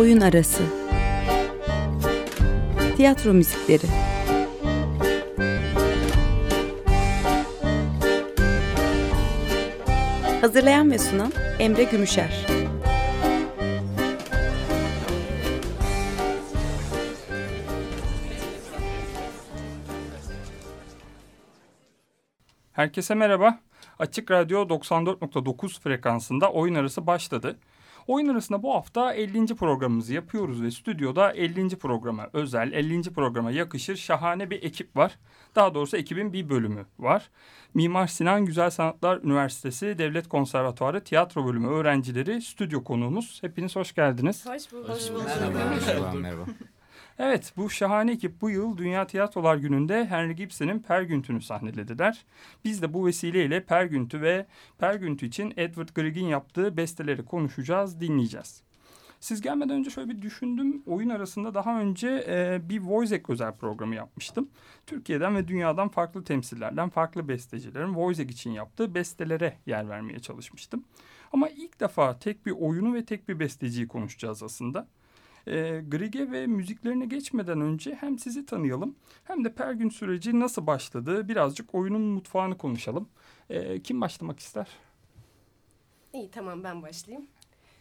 Oyun 0.00 0.20
Arası 0.20 0.62
Tiyatro 2.96 3.32
Müzikleri 3.32 3.86
Hazırlayan 10.40 10.90
ve 10.90 10.98
sunan 10.98 11.32
Emre 11.58 11.84
Gümüşer 11.84 12.46
Herkese 22.72 23.14
merhaba. 23.14 23.58
Açık 23.98 24.30
Radyo 24.30 24.68
94.9 24.68 25.80
frekansında 25.80 26.52
oyun 26.52 26.74
arası 26.74 27.06
başladı. 27.06 27.56
Oyun 28.06 28.28
arasında 28.28 28.62
bu 28.62 28.74
hafta 28.74 29.12
50. 29.14 29.46
programımızı 29.46 30.14
yapıyoruz 30.14 30.62
ve 30.62 30.70
stüdyoda 30.70 31.32
50. 31.32 31.68
programa 31.68 32.30
özel, 32.32 32.72
50. 32.72 33.02
programa 33.02 33.50
yakışır 33.50 33.96
şahane 33.96 34.50
bir 34.50 34.62
ekip 34.62 34.96
var. 34.96 35.18
Daha 35.54 35.74
doğrusu 35.74 35.96
ekibin 35.96 36.32
bir 36.32 36.48
bölümü 36.48 36.86
var. 36.98 37.30
Mimar 37.74 38.06
Sinan 38.06 38.44
Güzel 38.46 38.70
Sanatlar 38.70 39.18
Üniversitesi 39.22 39.98
Devlet 39.98 40.28
Konservatuarı 40.28 41.04
Tiyatro 41.04 41.46
Bölümü 41.46 41.68
öğrencileri 41.68 42.42
stüdyo 42.42 42.84
konuğumuz. 42.84 43.38
Hepiniz 43.42 43.76
hoş 43.76 43.94
geldiniz. 43.94 44.46
Hoş 44.46 44.72
bulduk. 44.72 44.88
Hoş 44.88 45.10
bulduk. 45.10 45.26
Merhaba. 45.26 45.58
Merhaba. 45.86 46.12
merhaba. 46.12 46.44
Evet 47.22 47.52
bu 47.56 47.70
şahane 47.70 48.12
ekip 48.12 48.40
bu 48.40 48.50
yıl 48.50 48.76
Dünya 48.76 49.06
Tiyatrolar 49.06 49.56
Günü'nde 49.56 50.06
Henry 50.06 50.36
Gibson'ın 50.36 50.78
Pergüntü'nü 50.78 51.42
sahnelediler. 51.42 52.24
Biz 52.64 52.82
de 52.82 52.94
bu 52.94 53.06
vesileyle 53.06 53.64
Pergüntü 53.64 54.22
ve 54.22 54.46
Pergüntü 54.78 55.26
için 55.26 55.52
Edward 55.56 55.88
Grieg'in 55.88 56.26
yaptığı 56.26 56.76
besteleri 56.76 57.24
konuşacağız, 57.24 58.00
dinleyeceğiz. 58.00 58.62
Siz 59.20 59.40
gelmeden 59.40 59.76
önce 59.76 59.90
şöyle 59.90 60.08
bir 60.08 60.22
düşündüm. 60.22 60.82
Oyun 60.86 61.08
arasında 61.08 61.54
daha 61.54 61.80
önce 61.80 62.24
e, 62.28 62.68
bir 62.68 62.80
Voice 62.80 63.22
özel 63.28 63.52
programı 63.52 63.94
yapmıştım. 63.94 64.48
Türkiye'den 64.86 65.36
ve 65.36 65.48
dünyadan 65.48 65.88
farklı 65.88 66.24
temsillerden, 66.24 66.88
farklı 66.88 67.28
bestecilerin 67.28 67.94
Voice 67.94 68.24
için 68.24 68.50
yaptığı 68.50 68.94
bestelere 68.94 69.56
yer 69.66 69.88
vermeye 69.88 70.18
çalışmıştım. 70.18 70.84
Ama 71.32 71.48
ilk 71.48 71.80
defa 71.80 72.18
tek 72.18 72.46
bir 72.46 72.52
oyunu 72.52 72.94
ve 72.94 73.04
tek 73.04 73.28
bir 73.28 73.38
besteciyi 73.40 73.88
konuşacağız 73.88 74.42
aslında. 74.42 74.86
E, 75.46 75.82
Grieg'e 75.88 76.32
ve 76.32 76.46
müziklerine 76.46 77.06
geçmeden 77.06 77.60
önce 77.60 77.94
hem 77.94 78.18
sizi 78.18 78.46
tanıyalım 78.46 78.96
hem 79.24 79.44
de 79.44 79.54
Pergün 79.54 79.88
süreci 79.88 80.40
nasıl 80.40 80.66
başladı 80.66 81.28
birazcık 81.28 81.74
oyunun 81.74 82.02
mutfağını 82.02 82.58
konuşalım. 82.58 83.08
E, 83.50 83.82
kim 83.82 84.00
başlamak 84.00 84.38
ister? 84.38 84.68
İyi 86.12 86.30
tamam 86.30 86.64
ben 86.64 86.82
başlayayım. 86.82 87.26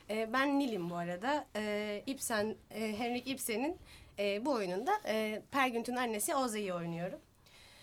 E, 0.09 0.33
ben 0.33 0.59
Nil'im 0.59 0.89
bu 0.89 0.95
arada. 0.95 1.45
E, 1.55 2.03
Ibsen, 2.07 2.55
e, 2.71 2.97
Henrik 2.97 3.27
Ibsen'in 3.27 3.77
e, 4.19 4.45
bu 4.45 4.51
oyununda 4.51 4.91
e, 5.07 5.41
Pergünt'ün 5.51 5.95
annesi 5.95 6.35
Oze'yi 6.35 6.73
oynuyorum. 6.73 7.19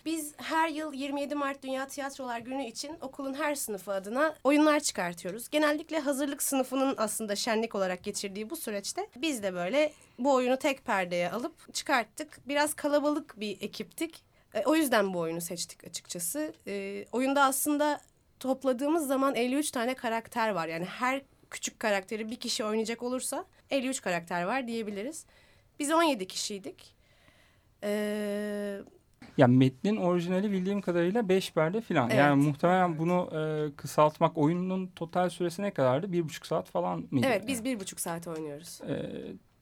Biz 0.07 0.33
her 0.37 0.69
yıl 0.69 0.93
27 0.93 1.35
Mart 1.35 1.63
Dünya 1.63 1.87
Tiyatrolar 1.87 2.39
Günü 2.39 2.65
için 2.65 2.97
okulun 3.01 3.33
her 3.33 3.55
sınıfı 3.55 3.91
adına 3.91 4.35
oyunlar 4.43 4.79
çıkartıyoruz. 4.79 5.49
Genellikle 5.49 5.99
hazırlık 5.99 6.43
sınıfının 6.43 6.95
aslında 6.97 7.35
şenlik 7.35 7.75
olarak 7.75 8.03
geçirdiği 8.03 8.49
bu 8.49 8.55
süreçte 8.55 9.07
biz 9.15 9.43
de 9.43 9.53
böyle 9.53 9.93
bu 10.19 10.33
oyunu 10.33 10.57
tek 10.57 10.85
perdeye 10.85 11.31
alıp 11.31 11.73
çıkarttık. 11.73 12.39
Biraz 12.47 12.73
kalabalık 12.73 13.39
bir 13.39 13.61
ekiptik. 13.61 14.23
E, 14.53 14.63
o 14.65 14.75
yüzden 14.75 15.13
bu 15.13 15.19
oyunu 15.19 15.41
seçtik 15.41 15.83
açıkçası. 15.83 16.53
E, 16.67 17.05
oyunda 17.11 17.43
aslında 17.43 18.01
topladığımız 18.39 19.07
zaman 19.07 19.35
53 19.35 19.71
tane 19.71 19.93
karakter 19.93 20.49
var. 20.49 20.67
Yani 20.67 20.85
her 20.85 21.21
küçük 21.49 21.79
karakteri 21.79 22.31
bir 22.31 22.35
kişi 22.35 22.63
oynayacak 22.63 23.03
olursa 23.03 23.45
53 23.69 24.01
karakter 24.01 24.43
var 24.43 24.67
diyebiliriz. 24.67 25.25
Biz 25.79 25.91
17 25.91 26.27
kişiydik. 26.27 26.95
Eee 27.83 28.81
ya 29.37 29.47
metnin 29.47 29.97
orijinali 29.97 30.51
bildiğim 30.51 30.81
kadarıyla 30.81 31.29
beş 31.29 31.53
perde 31.53 31.81
falan. 31.81 32.09
Evet. 32.09 32.19
Yani 32.19 32.43
muhtemelen 32.43 32.99
bunu 32.99 33.29
e, 33.33 33.75
kısaltmak 33.75 34.37
oyunun 34.37 34.87
total 34.87 35.29
süresi 35.29 35.61
ne 35.61 35.71
kadardı? 35.71 36.11
Bir 36.11 36.23
buçuk 36.23 36.45
saat 36.45 36.69
falan 36.69 37.07
mıydı? 37.11 37.27
Evet 37.29 37.47
biz 37.47 37.63
bir 37.63 37.79
buçuk 37.79 37.99
saat 37.99 38.27
oynuyoruz. 38.27 38.81
E, 38.81 39.11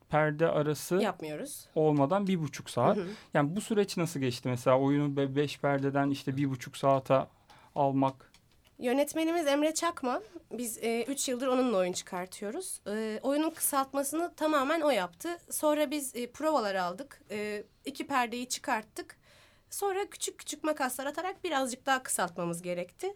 perde 0.09 0.47
arası 0.47 0.95
yapmıyoruz. 0.95 1.67
Olmadan 1.75 2.27
bir 2.27 2.39
buçuk 2.39 2.69
saat. 2.69 2.97
Hı 2.97 3.01
hı. 3.01 3.07
Yani 3.33 3.55
bu 3.55 3.61
süreç 3.61 3.97
nasıl 3.97 4.19
geçti 4.19 4.49
mesela 4.49 4.79
oyunu 4.79 5.35
beş 5.35 5.59
perdeden 5.59 6.09
işte 6.09 6.37
bir 6.37 6.49
buçuk 6.49 6.77
saate 6.77 7.19
almak? 7.75 8.31
Yönetmenimiz 8.79 9.47
Emre 9.47 9.73
Çakman. 9.73 10.23
Biz 10.51 10.77
e, 10.83 11.03
üç 11.03 11.29
yıldır 11.29 11.47
onunla 11.47 11.77
oyun 11.77 11.93
çıkartıyoruz. 11.93 12.81
E, 12.87 13.19
oyunun 13.23 13.49
kısaltmasını 13.49 14.33
tamamen 14.35 14.81
o 14.81 14.89
yaptı. 14.89 15.29
Sonra 15.51 15.91
biz 15.91 16.15
e, 16.15 16.31
provalar 16.31 16.75
aldık. 16.75 17.21
E, 17.31 17.63
iki 17.85 18.07
perdeyi 18.07 18.49
çıkarttık. 18.49 19.17
Sonra 19.75 20.09
küçük 20.09 20.39
küçük 20.39 20.63
makaslar 20.63 21.05
atarak 21.05 21.43
birazcık 21.43 21.85
daha 21.85 22.03
kısaltmamız 22.03 22.61
gerekti. 22.61 23.15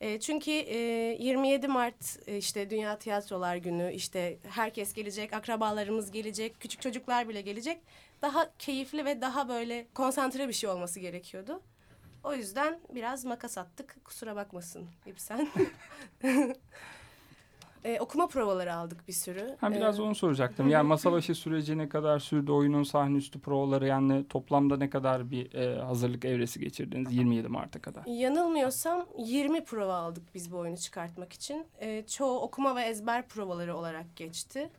E, 0.00 0.20
çünkü 0.20 0.50
e, 0.50 0.76
27 1.20 1.68
Mart 1.68 2.18
e, 2.26 2.36
işte 2.36 2.70
Dünya 2.70 2.98
Tiyatrolar 2.98 3.56
Günü 3.56 3.92
işte 3.92 4.38
herkes 4.48 4.92
gelecek, 4.92 5.32
akrabalarımız 5.32 6.10
gelecek, 6.10 6.60
küçük 6.60 6.82
çocuklar 6.82 7.28
bile 7.28 7.40
gelecek. 7.40 7.82
Daha 8.22 8.56
keyifli 8.58 9.04
ve 9.04 9.20
daha 9.20 9.48
böyle 9.48 9.86
konsantre 9.94 10.48
bir 10.48 10.52
şey 10.52 10.70
olması 10.70 11.00
gerekiyordu. 11.00 11.62
O 12.24 12.34
yüzden 12.34 12.80
biraz 12.94 13.24
makas 13.24 13.58
attık. 13.58 14.04
Kusura 14.04 14.36
bakmasın 14.36 14.88
İbsen. 15.06 15.48
Ee, 17.84 18.00
okuma 18.00 18.26
provaları 18.26 18.74
aldık 18.74 19.08
bir 19.08 19.12
sürü. 19.12 19.56
Ha, 19.60 19.70
biraz 19.72 19.98
ee, 19.98 20.02
onu 20.02 20.14
soracaktım. 20.14 20.68
Yani 20.68 20.86
masa 20.86 21.12
başı 21.12 21.34
süreci 21.34 21.78
ne 21.78 21.88
kadar 21.88 22.18
sürdü? 22.18 22.52
Oyunun 22.52 22.82
sahne 22.82 23.16
üstü 23.16 23.40
provaları 23.40 23.86
yani 23.86 24.28
toplamda 24.28 24.76
ne 24.76 24.90
kadar 24.90 25.30
bir 25.30 25.54
e, 25.54 25.80
hazırlık 25.80 26.24
evresi 26.24 26.60
geçirdiniz 26.60 27.12
27 27.12 27.48
Mart'a 27.48 27.78
kadar? 27.78 28.02
Yanılmıyorsam 28.06 29.06
20 29.18 29.64
prova 29.64 29.94
aldık 29.94 30.22
biz 30.34 30.52
bu 30.52 30.56
oyunu 30.56 30.76
çıkartmak 30.76 31.32
için. 31.32 31.66
Ee, 31.80 32.04
çoğu 32.06 32.40
okuma 32.40 32.76
ve 32.76 32.82
ezber 32.82 33.28
provaları 33.28 33.76
olarak 33.76 34.16
geçti. 34.16 34.70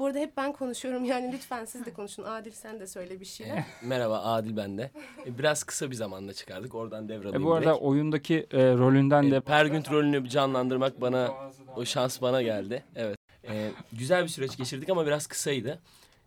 Bu 0.00 0.06
arada 0.06 0.18
hep 0.18 0.36
ben 0.36 0.52
konuşuyorum 0.52 1.04
yani 1.04 1.32
lütfen 1.32 1.64
siz 1.64 1.86
de 1.86 1.92
konuşun. 1.92 2.22
Adil 2.22 2.50
sen 2.50 2.80
de 2.80 2.86
söyle 2.86 3.20
bir 3.20 3.24
şeyler. 3.24 3.56
Eh, 3.56 3.64
merhaba 3.82 4.22
Adil 4.22 4.56
ben 4.56 4.78
de. 4.78 4.90
E, 5.26 5.38
biraz 5.38 5.64
kısa 5.64 5.90
bir 5.90 5.94
zamanda 5.94 6.32
çıkardık. 6.32 6.74
Oradan 6.74 7.08
devralayım 7.08 7.42
e, 7.42 7.46
Bu 7.46 7.54
arada 7.54 7.70
direkt. 7.70 7.82
oyundaki 7.82 8.46
e, 8.52 8.58
rolünden 8.58 9.22
e, 9.22 9.30
de... 9.30 9.40
Pergünt 9.40 9.92
rolünü 9.92 10.28
canlandırmak 10.28 11.00
bana 11.00 11.30
o 11.76 11.84
şans 11.84 12.22
bana 12.22 12.42
geldi. 12.42 12.84
Evet. 12.96 13.16
E, 13.48 13.70
güzel 13.92 14.22
bir 14.22 14.28
süreç 14.28 14.56
geçirdik 14.56 14.90
ama 14.90 15.06
biraz 15.06 15.26
kısaydı. 15.26 15.80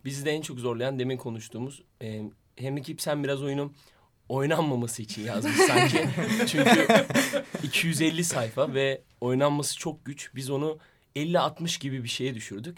Bizi 0.06 0.26
de 0.26 0.31
en 0.31 0.42
çok 0.42 0.59
zorlayan 0.59 1.00
demin 1.00 1.18
konuştuğumuz 1.18 1.84
e, 2.02 2.22
Henry 2.56 2.81
Kipsen 2.81 3.24
biraz 3.24 3.44
oyunun 3.44 3.74
oynanmaması 4.30 5.02
için 5.02 5.26
yazmış 5.26 5.56
sanki. 5.56 6.06
Çünkü 6.48 6.88
250 7.64 8.24
sayfa 8.24 8.74
ve 8.74 9.02
oynanması 9.22 9.78
çok 9.80 10.06
güç. 10.06 10.31
Biz 10.36 10.50
onu 10.50 10.78
50-60 11.16 11.81
gibi 11.81 12.04
bir 12.04 12.10
şeye 12.10 12.36
düşürdük. 12.36 12.78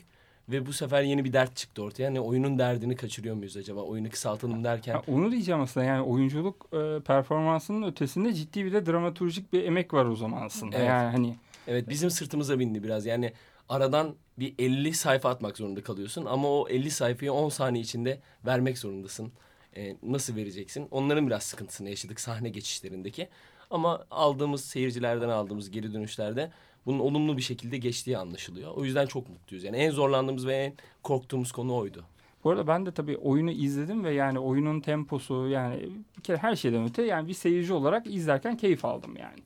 Ve 0.49 0.65
bu 0.65 0.73
sefer 0.73 1.01
yeni 1.01 1.25
bir 1.25 1.33
dert 1.33 1.55
çıktı 1.55 1.83
ortaya. 1.83 2.03
Yani 2.03 2.19
oyunun 2.19 2.59
derdini 2.59 2.95
kaçırıyor 2.95 3.35
muyuz 3.35 3.57
acaba? 3.57 3.81
Oyunu 3.81 4.09
kısaltalım 4.09 4.63
derken. 4.63 4.93
Ha, 4.93 5.01
onu 5.07 5.31
diyeceğim 5.31 5.61
aslında. 5.61 5.85
Yani 5.85 6.01
oyunculuk 6.01 6.67
e, 6.73 6.99
performansının 6.99 7.87
ötesinde 7.87 8.33
ciddi 8.33 8.65
bir 8.65 8.73
de 8.73 8.85
dramaturjik 8.85 9.53
bir 9.53 9.63
emek 9.63 9.93
var 9.93 10.05
o 10.05 10.15
zaman 10.15 10.41
aslında. 10.41 10.77
Evet. 10.77 10.87
Yani 10.87 11.11
hani 11.11 11.35
Evet 11.67 11.89
bizim 11.89 12.09
sırtımıza 12.09 12.59
bindi 12.59 12.83
biraz. 12.83 13.05
Yani 13.05 13.33
aradan 13.69 14.15
bir 14.39 14.53
50 14.59 14.93
sayfa 14.93 15.29
atmak 15.29 15.57
zorunda 15.57 15.83
kalıyorsun 15.83 16.25
ama 16.25 16.47
o 16.47 16.69
50 16.69 16.91
sayfayı 16.91 17.33
10 17.33 17.49
saniye 17.49 17.83
içinde 17.83 18.19
vermek 18.45 18.77
zorundasın. 18.77 19.31
Ee, 19.77 19.95
nasıl 20.03 20.35
vereceksin? 20.35 20.87
Onların 20.91 21.27
biraz 21.27 21.43
sıkıntısını 21.43 21.89
yaşadık 21.89 22.19
sahne 22.19 22.49
geçişlerindeki. 22.49 23.29
Ama 23.71 24.05
aldığımız 24.11 24.65
seyircilerden 24.65 25.29
aldığımız 25.29 25.71
geri 25.71 25.93
dönüşlerde 25.93 26.51
bunun 26.85 26.99
olumlu 26.99 27.37
bir 27.37 27.41
şekilde 27.41 27.77
geçtiği 27.77 28.17
anlaşılıyor. 28.17 28.71
O 28.75 28.83
yüzden 28.85 29.05
çok 29.05 29.29
mutluyuz. 29.29 29.63
Yani 29.63 29.77
en 29.77 29.91
zorlandığımız 29.91 30.47
ve 30.47 30.55
en 30.55 30.73
korktuğumuz 31.03 31.51
konu 31.51 31.75
oydu. 31.75 32.05
Bu 32.43 32.49
arada 32.49 32.67
ben 32.67 32.85
de 32.85 32.91
tabii 32.91 33.17
oyunu 33.17 33.51
izledim 33.51 34.03
ve 34.03 34.13
yani 34.13 34.39
oyunun 34.39 34.79
temposu 34.79 35.47
yani 35.47 35.89
bir 36.17 36.23
kere 36.23 36.37
her 36.37 36.55
şeyden 36.55 36.85
öte 36.85 37.03
yani 37.03 37.27
bir 37.27 37.33
seyirci 37.33 37.73
olarak 37.73 38.07
izlerken 38.07 38.57
keyif 38.57 38.85
aldım 38.85 39.15
yani. 39.17 39.39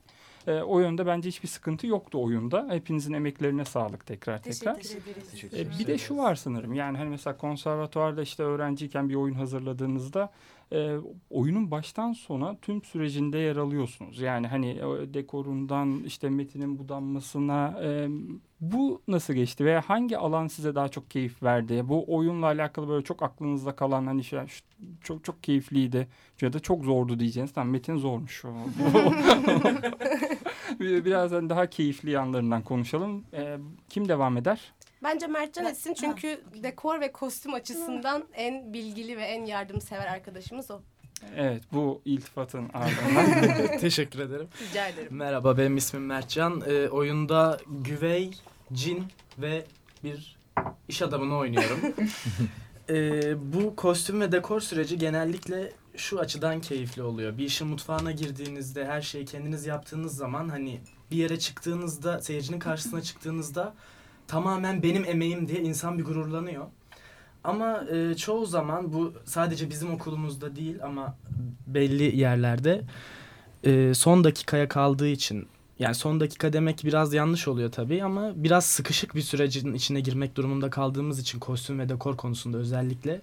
E, 0.46 0.52
o 0.52 0.80
yönde 0.80 1.06
bence 1.06 1.28
hiçbir 1.28 1.48
sıkıntı 1.48 1.86
yoktu 1.86 2.22
oyunda. 2.22 2.66
Hepinizin 2.70 3.12
emeklerine 3.12 3.64
sağlık 3.64 4.06
tekrar 4.06 4.42
tekrar. 4.42 4.74
Teşekkür 4.74 5.10
ederiz. 5.10 5.76
E, 5.76 5.78
bir 5.78 5.86
de 5.86 5.98
şu 5.98 6.16
var 6.16 6.34
sanırım 6.34 6.74
yani 6.74 6.98
hani 6.98 7.10
mesela 7.10 7.36
konservatuvarda 7.36 8.22
işte 8.22 8.42
öğrenciyken 8.42 9.08
bir 9.08 9.14
oyun 9.14 9.34
hazırladığınızda 9.34 10.30
e, 10.72 10.96
oyunun 11.30 11.70
baştan 11.70 12.12
sona 12.12 12.56
tüm 12.62 12.82
sürecinde 12.82 13.38
yer 13.38 13.56
alıyorsunuz. 13.56 14.20
Yani 14.20 14.46
hani 14.46 14.76
dekorundan 15.14 16.02
işte 16.04 16.30
metinin 16.30 16.78
budanmasına 16.78 17.80
e, 17.82 18.08
bu 18.60 19.02
nasıl 19.08 19.34
geçti 19.34 19.64
veya 19.64 19.80
hangi 19.80 20.18
alan 20.18 20.46
size 20.46 20.74
daha 20.74 20.88
çok 20.88 21.10
keyif 21.10 21.42
verdi? 21.42 21.88
Bu 21.88 22.16
oyunla 22.16 22.46
alakalı 22.46 22.88
böyle 22.88 23.04
çok 23.04 23.22
aklınızda 23.22 23.76
kalan 23.76 24.06
hani 24.06 24.24
şey 24.24 24.40
çok 25.00 25.24
çok 25.24 25.42
keyifliydi 25.42 26.08
ya 26.40 26.52
da 26.52 26.60
çok 26.60 26.84
zordu 26.84 27.20
diyeceğiniz. 27.20 27.52
Tamam 27.52 27.70
metin 27.70 27.96
zormuş. 27.96 28.44
Birazdan 30.80 31.50
daha 31.50 31.66
keyifli 31.66 32.10
yanlarından 32.10 32.62
konuşalım. 32.62 33.24
E, 33.32 33.56
kim 33.88 34.08
devam 34.08 34.36
eder? 34.36 34.72
Bence 35.02 35.26
Mertcan 35.26 35.64
Ben- 35.64 35.70
etsin 35.70 35.94
çünkü 35.94 36.40
dekor 36.62 37.00
ve 37.00 37.12
kostüm 37.12 37.54
açısından 37.54 38.24
en 38.34 38.72
bilgili 38.72 39.16
ve 39.16 39.22
en 39.22 39.44
yardımsever 39.44 40.06
arkadaşımız 40.06 40.70
o. 40.70 40.80
Evet 41.36 41.62
bu 41.72 42.02
iltifatın 42.04 42.70
ardından. 42.74 43.78
Teşekkür 43.80 44.18
ederim. 44.18 44.48
Rica 44.70 44.88
ederim. 44.88 45.08
Merhaba 45.10 45.58
benim 45.58 45.76
ismim 45.76 46.06
Mertcan. 46.06 46.62
Ee, 46.66 46.88
oyunda 46.88 47.58
güvey, 47.68 48.30
cin 48.72 49.04
ve 49.38 49.64
bir 50.04 50.36
iş 50.88 51.02
adamını 51.02 51.36
oynuyorum. 51.36 51.78
Ee, 52.88 53.52
bu 53.54 53.76
kostüm 53.76 54.20
ve 54.20 54.32
dekor 54.32 54.60
süreci 54.60 54.98
genellikle 54.98 55.72
şu 55.96 56.20
açıdan 56.20 56.60
keyifli 56.60 57.02
oluyor. 57.02 57.38
Bir 57.38 57.44
işin 57.44 57.66
mutfağına 57.68 58.12
girdiğinizde 58.12 58.86
her 58.86 59.02
şeyi 59.02 59.24
kendiniz 59.24 59.66
yaptığınız 59.66 60.16
zaman 60.16 60.48
hani 60.48 60.80
bir 61.10 61.16
yere 61.16 61.38
çıktığınızda 61.38 62.20
seyircinin 62.20 62.58
karşısına 62.58 63.02
çıktığınızda 63.02 63.74
tamamen 64.30 64.82
benim 64.82 65.04
emeğim 65.04 65.48
diye 65.48 65.60
insan 65.60 65.98
bir 65.98 66.04
gururlanıyor. 66.04 66.66
Ama 67.44 67.84
e, 67.92 68.14
çoğu 68.14 68.46
zaman 68.46 68.92
bu 68.92 69.12
sadece 69.24 69.70
bizim 69.70 69.94
okulumuzda 69.94 70.56
değil 70.56 70.84
ama 70.84 71.16
belli 71.66 72.16
yerlerde 72.16 72.82
e, 73.64 73.94
son 73.94 74.24
dakikaya 74.24 74.68
kaldığı 74.68 75.08
için 75.08 75.48
yani 75.78 75.94
son 75.94 76.20
dakika 76.20 76.52
demek 76.52 76.84
biraz 76.84 77.14
yanlış 77.14 77.48
oluyor 77.48 77.72
tabii 77.72 78.04
ama 78.04 78.32
biraz 78.34 78.64
sıkışık 78.64 79.14
bir 79.14 79.20
sürecin 79.20 79.74
içine 79.74 80.00
girmek 80.00 80.36
durumunda 80.36 80.70
kaldığımız 80.70 81.18
için 81.20 81.38
kostüm 81.38 81.78
ve 81.78 81.88
dekor 81.88 82.16
konusunda 82.16 82.58
özellikle 82.58 83.20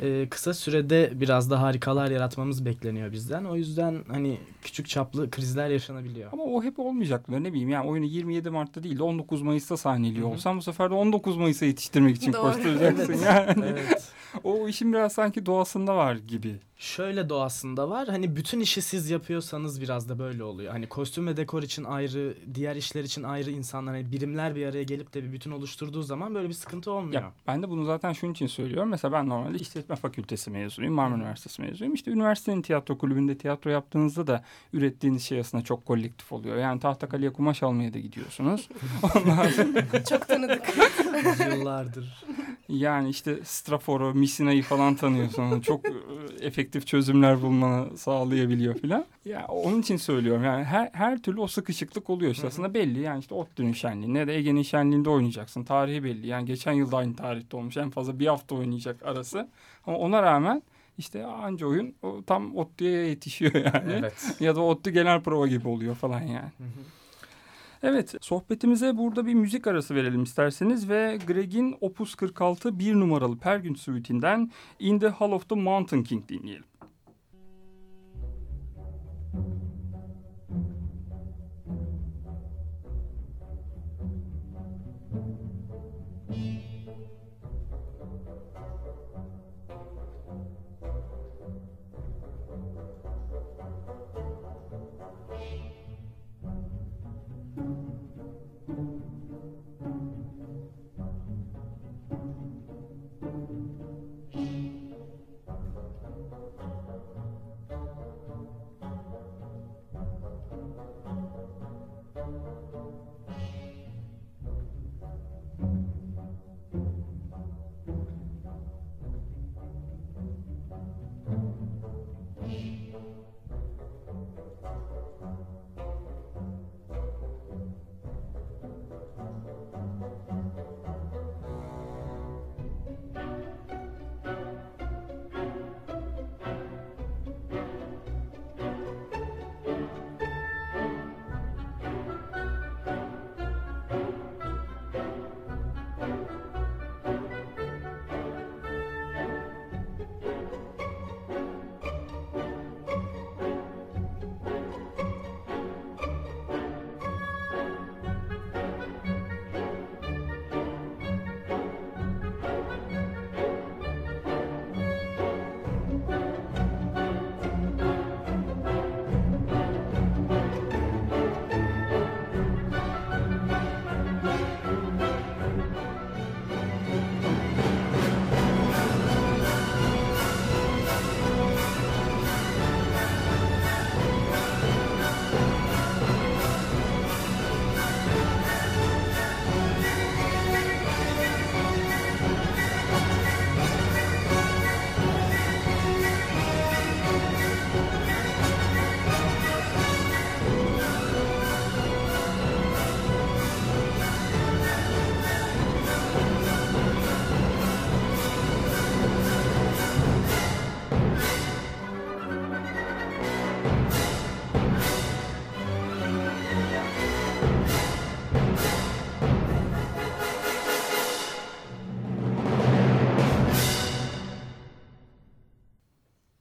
e, 0.00 0.26
kısa 0.30 0.54
sürede 0.54 1.12
biraz 1.14 1.50
da 1.50 1.62
harikalar 1.62 2.10
yaratmamız 2.10 2.64
bekleniyor 2.64 3.12
bizden. 3.12 3.44
O 3.44 3.56
yüzden 3.56 4.04
hani 4.08 4.38
küçük 4.62 4.88
çaplı 4.88 5.30
krizler 5.30 5.68
yaşanabiliyor. 5.68 6.32
Ama 6.32 6.42
o 6.42 6.62
hep 6.62 6.78
olmayacaklar 6.78 7.44
ne 7.44 7.52
bileyim 7.52 7.68
yani 7.68 7.88
oyunu 7.88 8.04
27 8.06 8.50
Mart'ta 8.50 8.82
değil 8.82 8.98
de 8.98 9.02
19 9.02 9.42
Mayıs'ta 9.42 9.76
sahneliyor 9.76 10.26
Hı 10.26 10.30
hı. 10.30 10.34
olsan 10.34 10.56
bu 10.56 10.62
sefer 10.62 10.90
de 10.90 10.94
19 10.94 11.36
Mayıs'a 11.36 11.66
yetiştirmek 11.66 12.16
için 12.16 12.32
Doğru. 12.32 12.42
koşturacaksın 12.42 13.14
yani. 13.24 13.64
Evet. 13.66 14.12
O 14.44 14.68
işin 14.68 14.92
biraz 14.92 15.12
sanki 15.12 15.46
doğasında 15.46 15.96
var 15.96 16.14
gibi. 16.14 16.56
Şöyle 16.76 17.28
doğasında 17.28 17.90
var. 17.90 18.08
Hani 18.08 18.36
bütün 18.36 18.60
işi 18.60 18.82
siz 18.82 19.10
yapıyorsanız 19.10 19.80
biraz 19.80 20.08
da 20.08 20.18
böyle 20.18 20.44
oluyor. 20.44 20.72
Hani 20.72 20.86
kostüm 20.88 21.26
ve 21.26 21.36
dekor 21.36 21.62
için 21.62 21.84
ayrı, 21.84 22.34
diğer 22.54 22.76
işler 22.76 23.04
için 23.04 23.22
ayrı 23.22 23.50
insanlar, 23.50 23.94
hani 23.94 24.12
birimler 24.12 24.56
bir 24.56 24.66
araya 24.66 24.82
gelip 24.82 25.14
de 25.14 25.24
bir 25.24 25.32
bütün 25.32 25.50
oluşturduğu 25.50 26.02
zaman 26.02 26.34
böyle 26.34 26.48
bir 26.48 26.54
sıkıntı 26.54 26.90
olmuyor. 26.90 27.22
Ya 27.22 27.32
ben 27.46 27.62
de 27.62 27.68
bunu 27.68 27.84
zaten 27.84 28.12
şunun 28.12 28.32
için 28.32 28.46
söylüyorum. 28.46 28.88
Mesela 28.88 29.12
ben 29.12 29.28
normalde 29.28 29.58
işletme 29.58 29.96
fakültesi 29.96 30.50
mezunuyum. 30.50 30.94
Marmara 30.94 31.18
Üniversitesi 31.18 31.62
mezunuyum. 31.62 31.94
İşte 31.94 32.10
üniversitenin 32.10 32.62
tiyatro 32.62 32.98
kulübünde 32.98 33.38
tiyatro 33.38 33.70
yaptığınızda 33.70 34.26
da 34.26 34.44
ürettiğiniz 34.72 35.22
şey 35.22 35.40
aslında 35.40 35.64
çok 35.64 35.86
kolektif 35.86 36.32
oluyor. 36.32 36.56
Yani 36.56 36.80
Tahtakale'ye 36.80 37.32
kumaş 37.32 37.62
almaya 37.62 37.94
da 37.94 37.98
gidiyorsunuz. 37.98 38.68
Sonra 39.12 39.48
Çok 40.08 40.28
tanıdık. 40.28 40.62
Yıllardır. 41.50 42.24
yani 42.70 43.08
işte 43.08 43.38
Strafor'u, 43.44 44.14
Misina'yı 44.14 44.62
falan 44.62 44.94
tanıyorsun. 44.94 45.60
Çok 45.60 45.86
e, 45.86 45.92
efektif 46.40 46.86
çözümler 46.86 47.42
bulmanı 47.42 47.98
sağlayabiliyor 47.98 48.74
filan. 48.74 49.04
Ya 49.24 49.46
onun 49.48 49.80
için 49.80 49.96
söylüyorum. 49.96 50.44
Yani 50.44 50.64
her, 50.64 50.90
her 50.92 51.22
türlü 51.22 51.40
o 51.40 51.46
sıkışıklık 51.46 52.10
oluyor 52.10 52.32
işte. 52.32 52.42
Hı 52.42 52.46
hı. 52.46 52.50
Aslında 52.50 52.74
belli. 52.74 53.00
Yani 53.00 53.20
işte 53.20 53.34
ODTÜ'nün 53.34 53.72
şenliğinde 53.72 54.18
ya 54.18 54.26
da 54.26 54.32
Ege'nin 54.32 54.62
şenliğinde 54.62 55.10
oynayacaksın. 55.10 55.64
Tarihi 55.64 56.04
belli. 56.04 56.26
Yani 56.26 56.46
geçen 56.46 56.72
yıl 56.72 56.92
da 56.92 56.96
aynı 56.96 57.16
tarihte 57.16 57.56
olmuş. 57.56 57.76
En 57.76 57.90
fazla 57.90 58.18
bir 58.18 58.26
hafta 58.26 58.54
oynayacak 58.54 59.02
arası. 59.02 59.48
Ama 59.86 59.98
ona 59.98 60.22
rağmen 60.22 60.62
işte 60.98 61.24
anca 61.24 61.66
oyun 61.66 61.94
o 62.02 62.22
tam 62.26 62.56
ODTÜ'ye 62.56 63.06
yetişiyor 63.06 63.54
yani. 63.54 63.92
Evet. 63.98 64.36
Ya 64.40 64.56
da 64.56 64.60
ODTÜ 64.60 64.90
genel 64.90 65.20
prova 65.20 65.46
gibi 65.46 65.68
oluyor 65.68 65.94
falan 65.94 66.20
yani. 66.20 66.50
Evet, 67.82 68.14
sohbetimize 68.20 68.96
burada 68.96 69.26
bir 69.26 69.34
müzik 69.34 69.66
arası 69.66 69.94
verelim 69.94 70.22
isterseniz 70.22 70.88
ve 70.88 71.18
Greg'in 71.26 71.76
Opus 71.80 72.14
46 72.14 72.78
bir 72.78 72.94
numaralı 72.94 73.38
Pergün 73.38 73.74
Suite'inden 73.74 74.50
In 74.78 74.98
the 74.98 75.08
Hall 75.08 75.32
of 75.32 75.48
the 75.48 75.54
Mountain 75.54 76.02
King 76.02 76.28
dinleyelim. 76.28 76.69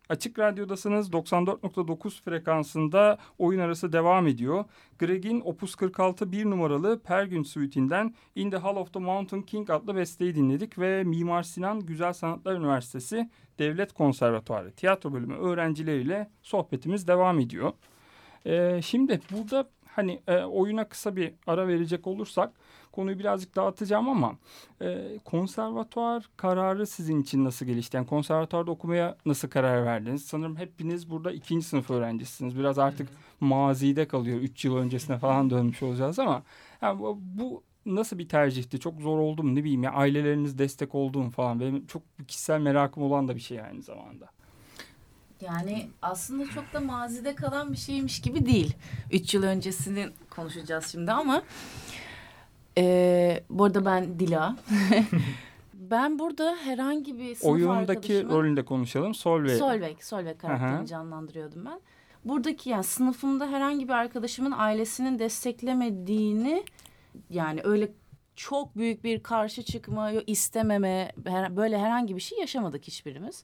Açık 0.10 0.40
Radyo'dasınız 0.40 1.10
94.9 1.10 2.22
frekansında 2.22 3.18
oyun 3.38 3.60
arası 3.60 3.94
devam 3.94 4.28
ediyor. 4.28 4.66
Greg'in 5.00 5.42
Opus 5.46 5.76
46 5.76 6.32
bir 6.32 6.46
numaralı 6.46 7.00
Pergün 7.00 7.44
Suite'inden 7.44 8.16
In 8.36 8.52
the 8.52 8.58
Hall 8.58 8.76
of 8.76 8.94
the 8.94 9.00
Mountain 9.00 9.42
King 9.42 9.70
adlı 9.70 9.96
besteyi 9.96 10.36
dinledik 10.36 10.80
ve 10.80 11.04
Mimar 11.04 11.44
Sinan 11.44 11.80
Güzel 11.80 12.14
Sanatlar 12.14 12.56
Üniversitesi 12.56 13.30
Devlet 13.60 13.94
Konservatuarı 13.94 14.72
tiyatro 14.72 15.14
bölümü 15.14 15.36
öğrencileriyle 15.36 16.30
sohbetimiz 16.42 17.08
devam 17.08 17.40
ediyor. 17.40 17.72
Ee, 18.46 18.82
şimdi 18.84 19.20
burada 19.32 19.70
hani 19.88 20.22
e, 20.28 20.44
oyuna 20.44 20.90
kısa 20.90 21.16
bir 21.16 21.34
ara 21.48 21.68
verecek 21.68 22.08
olursak 22.08 22.54
konuyu 22.92 23.20
birazcık 23.20 23.56
dağıtacağım 23.56 24.10
ama 24.10 24.36
e, 24.82 25.20
konservatuar 25.26 26.30
kararı 26.38 26.88
sizin 26.88 27.22
için 27.22 27.46
nasıl 27.46 27.66
gelişti? 27.66 27.98
Yani 27.98 28.08
konservatuarda 28.08 28.72
okumaya 28.72 29.18
nasıl 29.26 29.50
karar 29.50 29.86
verdiniz? 29.86 30.26
Sanırım 30.26 30.58
hepiniz 30.58 31.10
burada 31.10 31.32
ikinci 31.32 31.66
sınıf 31.66 31.90
öğrencisiniz. 31.90 32.58
Biraz 32.58 32.80
artık 32.80 33.10
mazide 33.40 34.08
kalıyor. 34.08 34.40
Üç 34.40 34.66
yıl 34.66 34.78
öncesine 34.78 35.18
falan 35.18 35.50
dönmüş 35.50 35.84
olacağız 35.84 36.20
ama 36.20 36.44
yani 36.82 37.00
bu, 37.00 37.20
bu 37.22 37.64
nasıl 37.86 38.18
bir 38.18 38.30
tercihti? 38.30 38.80
Çok 38.80 39.02
zor 39.02 39.20
oldu 39.20 39.44
mu? 39.44 39.56
Ne 39.56 39.64
bileyim 39.64 39.84
ya 39.84 39.92
aileleriniz 39.92 40.58
destek 40.58 40.96
oldu 40.96 41.20
mu 41.20 41.30
falan? 41.30 41.60
Benim 41.60 41.86
çok 41.86 42.02
kişisel 42.28 42.60
merakım 42.60 43.04
olan 43.04 43.28
da 43.28 43.36
bir 43.36 43.42
şey 43.42 43.62
aynı 43.62 43.82
zamanda. 43.82 44.30
Yani 45.42 45.90
aslında 46.02 46.50
çok 46.50 46.74
da 46.74 46.80
mazide 46.80 47.36
kalan 47.36 47.72
bir 47.72 47.78
şeymiş 47.78 48.22
gibi 48.22 48.46
değil. 48.46 48.76
Üç 49.12 49.34
yıl 49.34 49.44
öncesini 49.44 50.10
konuşacağız 50.30 50.88
şimdi 50.88 51.12
ama... 51.12 51.42
Ee, 52.80 53.44
bu 53.50 53.64
arada 53.64 53.86
ben 53.86 54.20
Dila. 54.20 54.56
ben 55.74 56.20
burada 56.20 56.56
herhangi 56.64 57.18
bir 57.18 57.36
sınıf 57.36 57.54
Oyundaki 57.54 57.92
arkadaşımın... 57.92 58.34
rolünde 58.34 58.66
konuşalım. 58.66 59.16
Solveig. 59.16 59.60
Solveig, 59.60 60.02
Solveig 60.02 60.38
karakterini 60.38 60.76
Aha. 60.76 60.86
canlandırıyordum 60.86 61.66
ben. 61.66 61.82
Buradaki 62.26 62.70
yani 62.70 62.84
sınıfımda 62.84 63.48
herhangi 63.48 63.88
bir 63.88 63.94
arkadaşımın 63.94 64.54
ailesinin 64.58 65.20
desteklemediğini 65.20 66.64
yani 67.30 67.62
öyle 67.64 67.92
çok 68.36 68.78
büyük 68.78 69.04
bir 69.04 69.24
karşı 69.24 69.64
çıkma, 69.64 70.12
istememe 70.12 71.12
böyle 71.50 71.78
herhangi 71.78 72.16
bir 72.16 72.22
şey 72.22 72.40
yaşamadık 72.40 72.84
hiçbirimiz. 72.84 73.44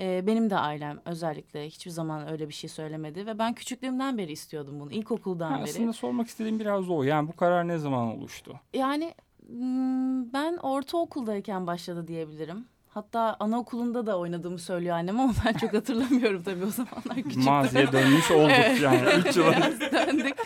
Ee, 0.00 0.26
benim 0.26 0.50
de 0.50 0.56
ailem 0.58 1.00
özellikle 1.04 1.66
hiçbir 1.66 1.90
zaman 1.90 2.28
öyle 2.32 2.48
bir 2.48 2.54
şey 2.54 2.70
söylemedi 2.70 3.26
ve 3.26 3.38
ben 3.38 3.54
küçüklüğümden 3.54 4.18
beri 4.18 4.32
istiyordum 4.32 4.80
bunu 4.80 4.92
ilkokuldan 4.92 5.50
Ha, 5.50 5.56
beri. 5.58 5.64
aslında 5.64 5.92
sormak 5.92 6.26
istediğim 6.28 6.60
biraz 6.60 6.90
o. 6.90 7.02
Yani 7.02 7.28
bu 7.28 7.36
karar 7.36 7.68
ne 7.68 7.78
zaman 7.78 8.06
oluştu? 8.16 8.60
Yani 8.74 9.14
ben 10.32 10.56
ortaokuldayken 10.56 11.66
başladı 11.66 12.08
diyebilirim. 12.08 12.64
Hatta 12.88 13.36
anaokulunda 13.40 14.06
da 14.06 14.18
oynadığımı 14.18 14.58
söylüyor 14.58 14.96
annem 14.96 15.20
ama 15.20 15.32
ben 15.46 15.52
çok 15.52 15.72
hatırlamıyorum 15.74 16.42
tabii 16.42 16.64
o 16.64 16.70
zamanlar 16.70 17.16
küçüktüm. 17.16 17.44
Maziye 17.44 17.92
dönmüş 17.92 18.30
olduk 18.30 18.50
Evet. 18.54 18.80
yani. 18.82 19.08
Üç 19.28 19.36
yıl 19.36 19.44
döndük. 19.92 20.36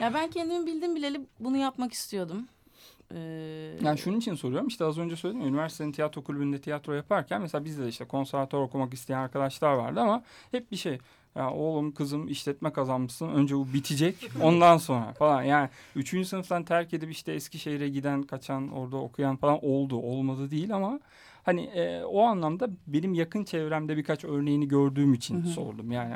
Ya 0.00 0.14
ben 0.14 0.30
kendimi 0.30 0.66
bildim 0.66 0.96
bileli 0.96 1.20
bunu 1.40 1.56
yapmak 1.56 1.92
istiyordum. 1.92 2.48
Ee, 3.14 3.18
Yani 3.82 3.98
şunun 3.98 4.18
için 4.18 4.34
soruyorum. 4.34 4.68
İşte 4.68 4.84
az 4.84 4.98
önce 4.98 5.16
söyledim 5.16 5.40
ya, 5.42 5.48
üniversitenin 5.48 5.92
tiyatro 5.92 6.22
kulübünde 6.24 6.60
tiyatro 6.60 6.92
yaparken 6.94 7.40
mesela 7.42 7.64
bizde 7.64 7.84
de 7.84 7.88
işte 7.88 8.04
konservatuar 8.04 8.60
okumak 8.60 8.94
isteyen 8.94 9.18
arkadaşlar 9.18 9.72
vardı 9.72 10.00
ama 10.00 10.22
hep 10.50 10.70
bir 10.72 10.76
şey 10.76 10.98
ya 11.36 11.50
oğlum 11.52 11.92
kızım 11.92 12.28
işletme 12.28 12.72
kazanmışsın 12.72 13.28
önce 13.28 13.54
bu 13.56 13.72
bitecek 13.74 14.30
ondan 14.42 14.76
sonra 14.76 15.12
falan 15.12 15.42
yani 15.42 15.68
üçüncü 15.96 16.28
sınıftan 16.28 16.64
terk 16.64 16.94
edip 16.94 17.10
işte 17.10 17.32
Eskişehir'e 17.32 17.88
giden 17.88 18.22
kaçan 18.22 18.68
orada 18.72 18.96
okuyan 18.96 19.36
falan 19.36 19.64
oldu 19.64 19.96
olmadı 19.96 20.50
değil 20.50 20.74
ama 20.76 21.00
hani 21.42 21.62
e, 21.64 22.04
o 22.04 22.22
anlamda 22.22 22.68
benim 22.86 23.14
yakın 23.14 23.44
çevremde 23.44 23.96
birkaç 23.96 24.24
örneğini 24.24 24.68
gördüğüm 24.68 25.14
için 25.14 25.42
Hı 25.42 25.46
hı. 25.46 25.50
sordum 25.50 25.92
yani 25.92 26.14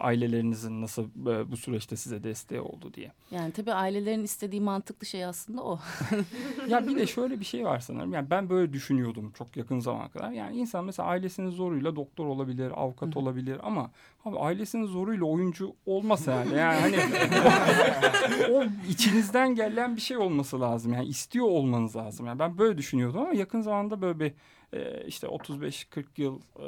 ailelerinizin 0.00 0.82
nasıl 0.82 1.04
e, 1.04 1.50
bu 1.50 1.56
süreçte 1.56 1.96
size 1.96 2.24
desteği 2.24 2.60
oldu 2.60 2.94
diye. 2.94 3.12
yani 3.30 3.52
tabii 3.52 3.72
ailelerin 3.72 4.24
istediği 4.24 4.60
mantıklı 4.60 5.06
şey 5.06 5.24
aslında 5.24 5.62
o. 5.62 5.78
ya 6.68 6.86
bir 6.86 6.96
de 6.96 7.06
şöyle 7.16 7.40
bir 7.40 7.44
şey 7.44 7.64
var 7.64 7.78
sanırım. 7.78 8.12
Yani 8.12 8.30
ben 8.30 8.50
böyle 8.50 8.72
düşünüyordum 8.72 9.32
çok 9.38 9.56
yakın 9.56 9.80
zamana 9.80 10.08
kadar. 10.08 10.30
Yani 10.30 10.56
insan 10.56 10.84
mesela 10.84 11.08
ailesinin 11.08 11.50
zoruyla 11.50 11.96
doktor 11.96 12.26
olabilir, 12.26 12.72
avukat 12.76 13.16
olabilir 13.16 13.60
ama 13.62 13.90
abi 14.24 14.38
ailesinin 14.38 14.86
zoruyla 14.86 15.24
oyuncu 15.24 15.74
olmaz 15.86 16.26
yani. 16.26 16.54
Yani 16.54 16.80
hani 16.80 16.96
o 18.52 18.64
içinizden 18.88 19.54
gelen 19.54 19.96
bir 19.96 20.00
şey 20.00 20.16
olması 20.16 20.60
lazım. 20.60 20.92
Yani 20.92 21.06
istiyor 21.06 21.46
olmanız 21.46 21.96
lazım. 21.96 22.26
Yani 22.26 22.38
ben 22.38 22.58
böyle 22.58 22.78
düşünüyordum 22.78 23.20
ama 23.20 23.32
yakın 23.32 23.60
zamanda 23.60 24.00
böyle 24.02 24.20
bir 24.20 24.32
e, 24.72 25.04
işte 25.06 25.26
35-40 25.26 26.04
yıl 26.16 26.40
e, 26.58 26.66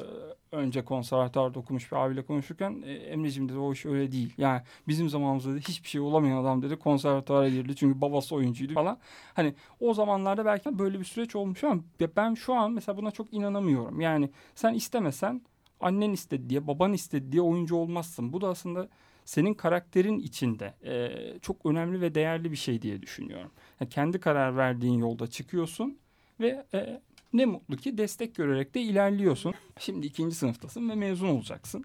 önce 0.57 0.85
konservatuarda 0.85 1.59
okumuş 1.59 1.93
bir 1.93 1.97
abiyle 1.97 2.23
konuşurken 2.23 2.83
e, 2.87 2.93
Emre'cim 2.93 3.49
dedi 3.49 3.59
o 3.59 3.73
iş 3.73 3.87
öyle 3.87 4.13
değil. 4.13 4.35
Yani 4.39 4.63
bizim 4.89 5.09
zamanımızda 5.09 5.53
dedi, 5.53 5.61
hiçbir 5.61 5.89
şey 5.89 6.01
olamayan 6.01 6.37
adam 6.37 6.63
dedi 6.63 6.77
konservatuara 6.77 7.49
girdi 7.49 7.77
çünkü 7.77 8.01
babası 8.01 8.35
oyuncuydu 8.35 8.75
falan. 8.75 8.99
Hani 9.35 9.55
o 9.81 9.95
zamanlarda 9.95 10.45
belki 10.45 10.79
böyle 10.79 11.01
bir 11.01 11.05
süreç 11.05 11.37
olmuş 11.37 11.65
ama 11.65 11.81
ben 12.17 12.35
şu 12.35 12.55
an 12.55 12.73
mesela 12.73 12.97
buna 12.97 13.11
çok 13.11 13.33
inanamıyorum. 13.33 14.01
Yani 14.01 14.31
sen 14.55 14.75
istemesen 14.75 15.43
annen 15.83 16.13
istedi 16.13 16.51
diye 16.51 16.67
baban 16.67 16.93
istedi 16.93 17.33
diye 17.33 17.43
oyuncu 17.43 17.77
olmazsın. 17.77 18.33
Bu 18.33 18.41
da 18.41 18.49
aslında 18.49 18.89
senin 19.25 19.55
karakterin 19.55 20.19
içinde 20.19 20.75
e, 20.85 21.11
çok 21.39 21.67
önemli 21.67 22.01
ve 22.01 22.15
değerli 22.15 22.51
bir 22.51 22.57
şey 22.57 22.83
diye 22.83 23.03
düşünüyorum. 23.03 23.51
Yani 23.81 23.89
kendi 23.89 24.21
karar 24.21 24.57
verdiğin 24.57 24.99
yolda 24.99 25.27
çıkıyorsun 25.27 25.99
ve 26.41 26.67
e, 26.75 27.01
ne 27.33 27.45
mutlu 27.45 27.77
ki 27.77 27.99
destek 27.99 28.35
görerek 28.35 28.75
de 28.75 28.81
ilerliyorsun. 28.81 29.55
Şimdi 29.79 30.07
ikinci 30.07 30.35
sınıftasın 30.37 30.91
ve 30.91 30.95
mezun 30.95 31.29
olacaksın. 31.29 31.85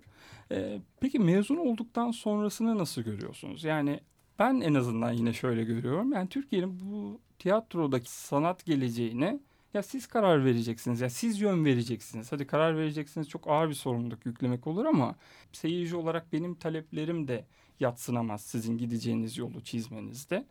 E, 0.52 0.80
peki 1.00 1.20
mezun 1.20 1.58
olduktan 1.58 2.12
sonrasını 2.12 2.78
nasıl 2.78 3.02
görüyorsunuz? 3.02 3.64
Yani 3.64 4.00
ben 4.40 4.62
en 4.62 4.74
azından 4.74 5.12
yine 5.12 5.34
şöyle 5.34 5.64
görüyorum. 5.64 6.12
Yani 6.12 6.30
Türkiye'nin 6.30 6.80
bu 6.80 7.20
tiyatrodaki 7.40 8.12
sanat 8.12 8.66
geleceğine 8.66 9.40
ya 9.74 9.84
siz 9.84 10.08
karar 10.08 10.46
vereceksiniz 10.46 11.02
ya 11.02 11.10
siz 11.10 11.42
yön 11.42 11.66
vereceksiniz. 11.66 12.32
Hadi 12.32 12.48
karar 12.48 12.78
vereceksiniz 12.78 13.30
çok 13.30 13.48
ağır 13.48 13.70
bir 13.70 13.74
sorumluluk 13.74 14.26
yüklemek 14.26 14.68
olur 14.68 14.86
ama 14.86 15.16
seyirci 15.52 15.96
olarak 15.96 16.34
benim 16.34 16.56
taleplerim 16.56 17.28
de 17.28 17.46
yatsınamaz 17.80 18.42
sizin 18.42 18.78
gideceğiniz 18.78 19.38
yolu 19.38 19.64
çizmenizde. 19.64 20.46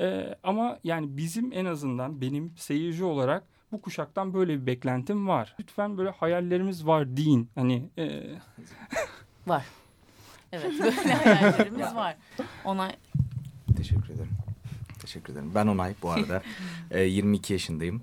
Ee, 0.00 0.34
ama 0.42 0.78
yani 0.84 1.16
bizim 1.16 1.52
en 1.52 1.64
azından 1.64 2.20
benim 2.20 2.52
seyirci 2.56 3.04
olarak 3.04 3.44
bu 3.72 3.82
kuşaktan 3.82 4.34
böyle 4.34 4.60
bir 4.60 4.66
beklentim 4.66 5.28
var. 5.28 5.56
Lütfen 5.60 5.98
böyle 5.98 6.10
hayallerimiz 6.10 6.86
var 6.86 7.16
deyin. 7.16 7.50
Hani 7.54 7.88
e, 7.98 8.22
Var. 9.46 9.64
Evet 10.52 10.72
böyle 10.80 11.12
hayallerimiz 11.12 11.94
var. 11.94 12.16
Ona 12.64 12.92
Teşekkür 13.76 14.14
ederim. 14.14 14.43
Teşekkür 15.04 15.32
ederim. 15.32 15.52
Ben 15.54 15.66
Onay 15.66 15.94
bu 16.02 16.10
arada. 16.10 16.42
Ee, 16.90 17.00
22 17.02 17.52
yaşındayım. 17.52 18.02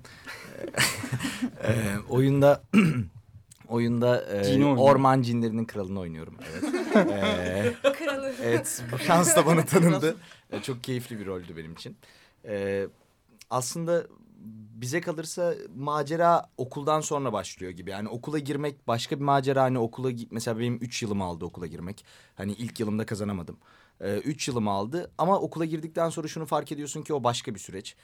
Ee, 1.62 1.72
e, 1.72 1.98
oyunda 2.08 2.62
oyunda 3.68 4.36
e, 4.36 4.44
Cini 4.44 4.64
orman 4.64 5.22
cinlerinin 5.22 5.64
kralını 5.64 6.00
oynuyorum. 6.00 6.34
Evet. 6.52 6.64
Ee, 6.96 7.92
Kralı. 7.92 8.34
evet 8.42 8.84
bu 8.92 8.98
şans 8.98 9.36
da 9.36 9.46
bana 9.46 9.64
tanındı. 9.64 10.16
Ee, 10.50 10.62
çok 10.62 10.84
keyifli 10.84 11.20
bir 11.20 11.26
roldü 11.26 11.56
benim 11.56 11.72
için. 11.72 11.96
Ee, 12.44 12.86
aslında 13.50 14.06
bize 14.74 15.00
kalırsa 15.00 15.54
macera 15.76 16.46
okuldan 16.56 17.00
sonra 17.00 17.32
başlıyor 17.32 17.72
gibi. 17.72 17.90
Yani 17.90 18.08
okula 18.08 18.38
girmek 18.38 18.88
başka 18.88 19.16
bir 19.16 19.24
macera. 19.24 19.62
Hani 19.62 19.78
okula 19.78 20.10
mesela 20.30 20.58
benim 20.58 20.78
üç 20.80 21.02
yılım 21.02 21.22
aldı 21.22 21.44
okula 21.44 21.66
girmek. 21.66 22.04
Hani 22.34 22.52
ilk 22.52 22.80
yılımda 22.80 23.06
kazanamadım. 23.06 23.56
Ee, 24.02 24.16
üç 24.16 24.48
yılımı 24.48 24.70
aldı 24.70 25.10
ama 25.18 25.38
okula 25.38 25.64
girdikten 25.64 26.10
sonra 26.10 26.28
şunu 26.28 26.46
fark 26.46 26.72
ediyorsun 26.72 27.02
ki 27.02 27.14
o 27.14 27.24
başka 27.24 27.54
bir 27.54 27.60
süreç. 27.60 27.96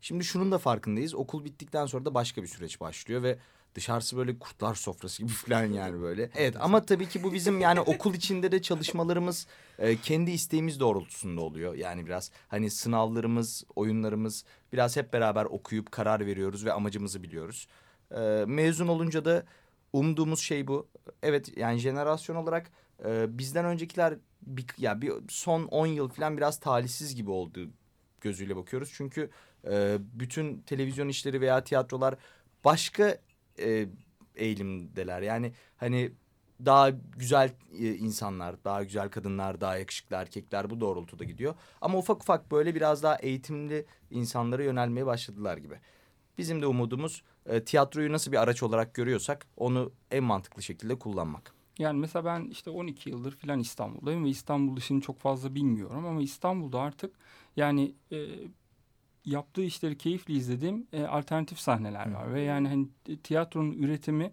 Şimdi 0.00 0.24
şunun 0.24 0.52
da 0.52 0.58
farkındayız. 0.58 1.14
Okul 1.14 1.44
bittikten 1.44 1.86
sonra 1.86 2.04
da 2.04 2.14
başka 2.14 2.42
bir 2.42 2.48
süreç 2.48 2.80
başlıyor 2.80 3.22
ve 3.22 3.38
dışarısı 3.74 4.16
böyle 4.16 4.38
kurtlar 4.38 4.74
sofrası 4.74 5.22
gibi 5.22 5.32
falan 5.32 5.64
yani 5.64 6.00
böyle. 6.02 6.30
Evet 6.34 6.56
ama 6.60 6.86
tabii 6.86 7.08
ki 7.08 7.22
bu 7.22 7.32
bizim 7.32 7.60
yani 7.60 7.80
okul 7.80 8.14
içinde 8.14 8.52
de 8.52 8.62
çalışmalarımız 8.62 9.46
e, 9.78 9.96
kendi 9.96 10.30
isteğimiz 10.30 10.80
doğrultusunda 10.80 11.40
oluyor. 11.40 11.74
Yani 11.74 12.06
biraz 12.06 12.30
hani 12.48 12.70
sınavlarımız, 12.70 13.64
oyunlarımız 13.76 14.44
biraz 14.72 14.96
hep 14.96 15.12
beraber 15.12 15.44
okuyup 15.44 15.92
karar 15.92 16.26
veriyoruz 16.26 16.64
ve 16.64 16.72
amacımızı 16.72 17.22
biliyoruz. 17.22 17.68
E, 18.10 18.44
mezun 18.46 18.88
olunca 18.88 19.24
da 19.24 19.44
umduğumuz 19.92 20.40
şey 20.40 20.66
bu. 20.66 20.88
Evet 21.22 21.56
yani 21.56 21.78
jenerasyon 21.78 22.36
olarak 22.36 22.70
e, 23.04 23.38
bizden 23.38 23.64
öncekiler 23.64 24.14
bir, 24.46 24.66
ya 24.78 25.00
bir 25.00 25.12
son 25.28 25.64
10 25.64 25.86
yıl 25.86 26.08
falan 26.08 26.36
biraz 26.36 26.60
talihsiz 26.60 27.14
gibi 27.14 27.30
oldu 27.30 27.70
gözüyle 28.20 28.56
bakıyoruz. 28.56 28.92
Çünkü 28.94 29.30
e, 29.70 29.98
bütün 30.00 30.58
televizyon 30.58 31.08
işleri 31.08 31.40
veya 31.40 31.64
tiyatrolar 31.64 32.14
başka 32.64 33.18
e, 33.58 33.88
eğilimdeler. 34.34 35.22
Yani 35.22 35.52
hani 35.76 36.12
daha 36.64 36.90
güzel 37.16 37.52
e, 37.78 37.94
insanlar, 37.94 38.64
daha 38.64 38.82
güzel 38.82 39.08
kadınlar, 39.08 39.60
daha 39.60 39.78
yakışıklı 39.78 40.16
erkekler 40.16 40.70
bu 40.70 40.80
doğrultuda 40.80 41.24
gidiyor. 41.24 41.54
Ama 41.80 41.98
ufak 41.98 42.22
ufak 42.22 42.50
böyle 42.50 42.74
biraz 42.74 43.02
daha 43.02 43.16
eğitimli 43.16 43.86
insanlara 44.10 44.62
yönelmeye 44.62 45.06
başladılar 45.06 45.56
gibi. 45.56 45.80
Bizim 46.38 46.62
de 46.62 46.66
umudumuz 46.66 47.22
e, 47.46 47.64
tiyatroyu 47.64 48.12
nasıl 48.12 48.32
bir 48.32 48.42
araç 48.42 48.62
olarak 48.62 48.94
görüyorsak 48.94 49.46
onu 49.56 49.92
en 50.10 50.24
mantıklı 50.24 50.62
şekilde 50.62 50.98
kullanmak. 50.98 51.55
Yani 51.78 51.98
mesela 51.98 52.24
ben 52.24 52.44
işte 52.44 52.70
12 52.70 53.10
yıldır 53.10 53.32
filan 53.32 53.60
İstanbul'dayım 53.60 54.24
ve 54.24 54.28
İstanbul 54.28 54.76
dışını 54.76 55.00
çok 55.00 55.18
fazla 55.18 55.54
bilmiyorum 55.54 56.06
ama 56.06 56.22
İstanbul'da 56.22 56.80
artık 56.80 57.14
yani 57.56 57.94
e, 58.12 58.26
yaptığı 59.24 59.62
işleri 59.62 59.98
keyifle 59.98 60.34
izlediğim 60.34 60.86
e, 60.92 61.04
alternatif 61.04 61.58
sahneler 61.58 62.12
var 62.12 62.34
ve 62.34 62.40
yani 62.40 62.68
hani 62.68 62.88
tiyatronun 63.22 63.72
üretimi 63.72 64.32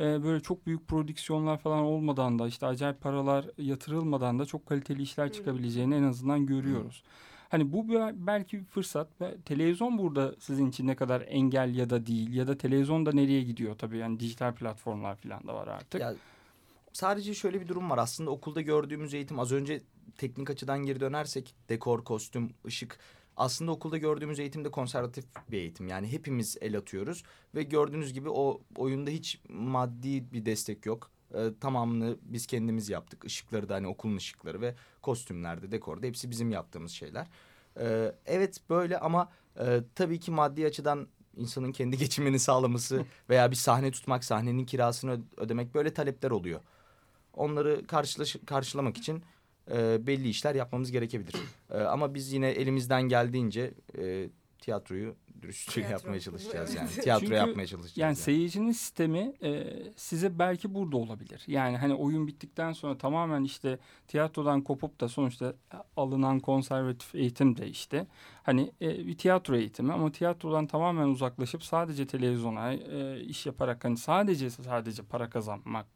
e, 0.00 0.22
böyle 0.22 0.40
çok 0.40 0.66
büyük 0.66 0.88
prodüksiyonlar 0.88 1.58
falan 1.58 1.78
olmadan 1.78 2.38
da 2.38 2.48
işte 2.48 2.66
acayip 2.66 3.00
paralar 3.00 3.46
yatırılmadan 3.58 4.38
da 4.38 4.46
çok 4.46 4.66
kaliteli 4.66 5.02
işler 5.02 5.32
çıkabileceğini 5.32 5.94
en 5.94 6.02
azından 6.02 6.46
görüyoruz. 6.46 7.02
Hani 7.48 7.72
bu 7.72 7.88
belki 8.14 8.58
bir 8.58 8.64
fırsat. 8.64 9.20
Ve 9.20 9.36
televizyon 9.44 9.98
burada 9.98 10.34
sizin 10.38 10.68
için 10.68 10.86
ne 10.86 10.94
kadar 10.94 11.24
engel 11.28 11.74
ya 11.74 11.90
da 11.90 12.06
değil 12.06 12.34
ya 12.34 12.46
da 12.46 12.58
televizyon 12.58 13.06
da 13.06 13.12
nereye 13.12 13.42
gidiyor 13.42 13.78
tabii 13.78 13.98
yani 13.98 14.20
dijital 14.20 14.54
platformlar 14.54 15.16
falan 15.16 15.48
da 15.48 15.54
var 15.54 15.68
artık. 15.68 16.00
Ya, 16.00 16.14
sadece 16.92 17.34
şöyle 17.34 17.60
bir 17.60 17.68
durum 17.68 17.90
var. 17.90 17.98
Aslında 17.98 18.30
okulda 18.30 18.60
gördüğümüz 18.60 19.14
eğitim 19.14 19.38
az 19.38 19.52
önce 19.52 19.82
teknik 20.18 20.50
açıdan 20.50 20.78
geri 20.78 21.00
dönersek 21.00 21.54
dekor, 21.68 22.04
kostüm, 22.04 22.54
ışık 22.66 22.98
aslında 23.36 23.70
okulda 23.70 23.98
gördüğümüz 23.98 24.38
eğitim 24.38 24.64
de 24.64 24.70
konservatif 24.70 25.24
bir 25.50 25.58
eğitim. 25.58 25.88
Yani 25.88 26.12
hepimiz 26.12 26.56
el 26.60 26.78
atıyoruz 26.78 27.22
ve 27.54 27.62
gördüğünüz 27.62 28.12
gibi 28.12 28.28
o 28.28 28.60
oyunda 28.76 29.10
hiç 29.10 29.40
maddi 29.48 30.32
bir 30.32 30.46
destek 30.46 30.86
yok. 30.86 31.10
Ee, 31.34 31.50
tamamını 31.60 32.16
biz 32.22 32.46
kendimiz 32.46 32.88
yaptık. 32.88 33.24
Işıkları 33.24 33.68
da 33.68 33.74
hani 33.74 33.86
okulun 33.86 34.16
ışıkları 34.16 34.60
ve 34.60 34.74
kostümlerde, 35.02 35.72
dekorda 35.72 36.06
hepsi 36.06 36.30
bizim 36.30 36.50
yaptığımız 36.50 36.92
şeyler. 36.92 37.26
Ee, 37.80 38.12
evet 38.26 38.60
böyle 38.70 38.98
ama 38.98 39.32
e, 39.60 39.80
tabii 39.94 40.20
ki 40.20 40.30
maddi 40.30 40.66
açıdan 40.66 41.08
insanın 41.36 41.72
kendi 41.72 41.96
geçimini 41.98 42.38
sağlaması 42.38 43.04
veya 43.30 43.50
bir 43.50 43.56
sahne 43.56 43.90
tutmak, 43.90 44.24
sahnenin 44.24 44.66
kirasını 44.66 45.20
ödemek 45.36 45.74
böyle 45.74 45.94
talepler 45.94 46.30
oluyor. 46.30 46.60
Onları 47.34 47.86
karşılaş 47.86 48.36
karşılamak 48.46 48.96
için 48.96 49.22
e, 49.70 50.06
belli 50.06 50.28
işler 50.28 50.54
yapmamız 50.54 50.90
gerekebilir. 50.92 51.34
E, 51.70 51.78
ama 51.78 52.14
biz 52.14 52.32
yine 52.32 52.48
elimizden 52.48 53.02
geldiğince 53.02 53.74
e, 53.98 54.28
tiyatroyu 54.58 55.14
dürüstçe 55.42 55.72
Tiyatro. 55.72 55.92
yapmaya 55.92 56.20
çalışacağız 56.20 56.74
yani. 56.76 56.88
Tiyatro 56.88 57.20
Çünkü 57.20 57.34
yapmaya 57.34 57.66
çalışacağız. 57.66 57.96
Yani 57.98 58.08
yani. 58.08 58.16
seyircinin 58.16 58.72
sistemi 58.72 59.34
e, 59.42 59.64
size 59.96 60.38
belki 60.38 60.74
burada 60.74 60.96
olabilir. 60.96 61.44
Yani 61.46 61.76
hani 61.76 61.94
oyun 61.94 62.26
bittikten 62.26 62.72
sonra 62.72 62.98
tamamen 62.98 63.44
işte 63.44 63.78
tiyatrodan 64.08 64.60
kopup 64.60 65.00
da 65.00 65.08
sonuçta 65.08 65.54
alınan 65.96 66.40
konservatif 66.40 67.14
eğitim 67.14 67.56
de 67.56 67.68
işte 67.68 68.06
hani 68.42 68.72
e, 68.82 69.06
bir 69.06 69.18
tiyatro 69.18 69.56
eğitimi 69.56 69.92
ama 69.92 70.12
tiyatrodan 70.12 70.66
tamamen 70.66 71.06
uzaklaşıp 71.06 71.64
sadece 71.64 72.06
televizyona 72.06 72.72
e, 72.72 73.20
iş 73.20 73.46
yaparak 73.46 73.84
hani 73.84 73.96
sadece 73.96 74.50
sadece 74.50 75.02
para 75.02 75.30
kazanmak 75.30 75.86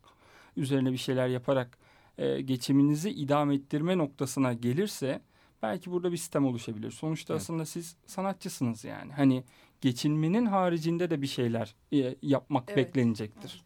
üzerine 0.56 0.92
bir 0.92 0.96
şeyler 0.96 1.28
yaparak 1.28 1.78
e, 2.18 2.40
geçiminizi 2.40 3.10
idame 3.10 3.54
ettirme 3.54 3.98
noktasına 3.98 4.52
gelirse 4.52 5.20
belki 5.62 5.90
burada 5.90 6.12
bir 6.12 6.16
sistem 6.16 6.46
oluşabilir. 6.46 6.90
Sonuçta 6.90 7.34
Evet. 7.34 7.42
aslında 7.42 7.66
siz 7.66 7.96
sanatçısınız 8.06 8.84
yani. 8.84 9.12
Hani 9.12 9.44
geçinmenin 9.80 10.46
haricinde 10.46 11.10
de 11.10 11.22
bir 11.22 11.26
şeyler 11.26 11.74
e, 11.92 12.14
yapmak 12.22 12.64
Evet. 12.68 12.76
beklenecektir. 12.76 13.62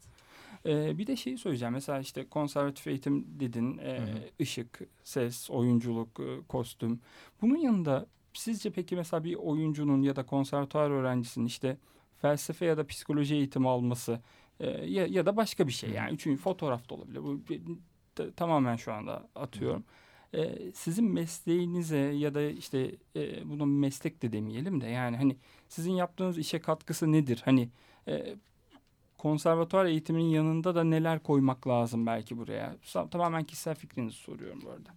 E, 0.65 0.97
bir 0.97 1.07
de 1.07 1.15
şeyi 1.15 1.37
söyleyeceğim. 1.37 1.73
Mesela 1.73 1.99
işte 1.99 2.25
konservatif 2.29 2.87
eğitim 2.87 3.39
dedin. 3.39 3.77
E, 3.77 3.97
Hı 3.99 4.03
hı. 4.03 4.17
ışık, 4.41 4.79
ses, 5.03 5.49
oyunculuk, 5.49 6.19
e, 6.19 6.47
kostüm. 6.47 6.99
Bunun 7.41 7.55
yanında 7.57 8.05
sizce 8.33 8.71
peki 8.71 8.95
mesela 8.95 9.23
bir 9.23 9.35
oyuncunun 9.35 10.01
ya 10.01 10.15
da 10.15 10.25
konservatuar 10.25 10.89
öğrencisinin 10.89 11.45
işte 11.45 11.77
felsefe 12.21 12.65
ya 12.65 12.77
da 12.77 12.87
psikoloji 12.87 13.35
eğitimi 13.35 13.69
alması 13.69 14.19
e, 14.61 14.69
ya, 14.69 15.07
ya 15.07 15.25
da 15.25 15.37
başka 15.37 15.67
bir 15.67 15.71
şey 15.73 15.89
yani 15.89 16.13
üçüncü 16.13 16.41
fotoğraf 16.41 16.89
da 16.89 16.93
olabilir. 16.95 17.23
Bu 17.23 17.41
bir- 17.49 17.61
t- 18.15 18.31
tamamen 18.31 18.75
şu 18.75 18.93
anda 18.93 19.27
atıyorum. 19.35 19.83
E, 20.33 20.71
sizin 20.71 21.05
mesleğinize 21.05 21.97
ya 21.97 22.33
da 22.33 22.41
işte 22.41 22.95
e, 23.15 23.49
buna 23.49 23.65
meslek 23.65 24.21
de 24.21 24.31
demeyelim 24.33 24.81
de 24.81 24.87
yani 24.87 25.17
hani 25.17 25.37
sizin 25.67 25.91
yaptığınız 25.91 26.37
işe 26.37 26.59
katkısı 26.59 27.11
nedir? 27.11 27.41
Hani 27.45 27.69
e, 28.07 28.35
konservatuar 29.17 29.85
eğitiminin 29.85 30.29
yanında 30.29 30.75
da 30.75 30.83
neler 30.83 31.23
koymak 31.23 31.67
lazım 31.67 32.05
belki 32.05 32.37
buraya? 32.37 32.75
Tamamen 33.11 33.43
kişisel 33.43 33.75
fikrinizi 33.75 34.15
soruyorum 34.15 34.61
bu 34.65 34.69
arada. 34.69 34.89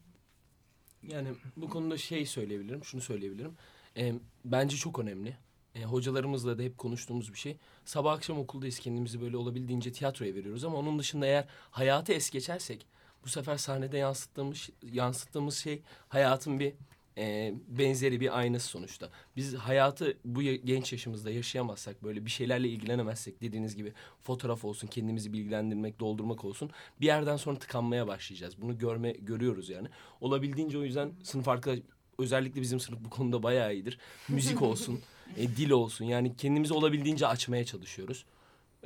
Yani 1.03 1.29
bu 1.57 1.71
konuda 1.71 1.99
şey 1.99 2.27
söyleyebilirim, 2.27 2.85
şunu 2.85 3.01
söyleyebilirim. 3.01 3.53
Ee, 3.97 4.15
bence 4.45 4.77
çok 4.77 4.99
önemli. 4.99 5.37
Ee, 5.75 5.85
hocalarımızla 5.85 6.59
da 6.59 6.63
hep 6.63 6.79
konuştuğumuz 6.79 7.33
bir 7.33 7.39
şey. 7.39 7.57
Sabah 7.85 8.13
akşam 8.13 8.39
okuldayız 8.39 8.79
kendimizi 8.79 9.21
böyle 9.21 9.37
olabildiğince 9.37 9.93
tiyatroya 9.93 10.35
veriyoruz 10.35 10.65
ama 10.65 10.79
onun 10.79 10.99
dışında 10.99 11.27
eğer 11.27 11.45
hayatı 11.71 12.13
es 12.13 12.31
geçersek 12.31 12.87
bu 13.25 13.29
sefer 13.29 13.57
sahnede 13.57 13.99
yansıttığımız 13.99 14.71
yansıttığımız 14.93 15.57
şey 15.57 15.83
hayatın 16.09 16.61
bir 16.61 16.73
e, 17.19 17.55
benzeri 17.69 18.21
bir 18.21 18.39
aynası 18.39 18.69
sonuçta. 18.69 19.11
Biz 19.37 19.55
hayatı 19.55 20.19
bu 20.25 20.43
genç 20.43 20.93
yaşımızda 20.93 21.31
yaşayamazsak 21.31 22.05
böyle 22.05 22.25
bir 22.25 22.31
şeylerle 22.31 22.69
ilgilenemezsek 22.69 23.41
dediğiniz 23.41 23.77
gibi 23.77 23.93
fotoğraf 24.23 24.65
olsun 24.65 24.89
kendimizi 24.89 25.33
bilgilendirmek 25.33 26.01
doldurmak 26.01 26.45
olsun 26.45 26.71
bir 27.01 27.07
yerden 27.07 27.37
sonra 27.37 27.59
tıkanmaya 27.59 28.07
başlayacağız. 28.07 28.61
Bunu 28.61 28.79
görme 28.79 29.13
görüyoruz 29.13 29.69
yani. 29.69 29.89
Olabildiğince 30.21 30.79
o 30.79 30.83
yüzden 30.83 31.13
sınıf 31.23 31.49
arkadaş 31.49 31.79
özellikle 32.19 32.61
bizim 32.61 32.81
sınıf 32.81 33.01
bu 33.05 33.11
konuda 33.11 33.43
bayağı 33.43 33.75
iyidir. 33.75 33.99
Müzik 34.29 34.63
olsun, 34.63 35.01
e, 35.37 35.49
dil 35.49 35.71
olsun 35.71 36.05
yani 36.05 36.37
kendimizi 36.37 36.75
olabildiğince 36.75 37.27
açmaya 37.27 37.65
çalışıyoruz. 37.65 38.25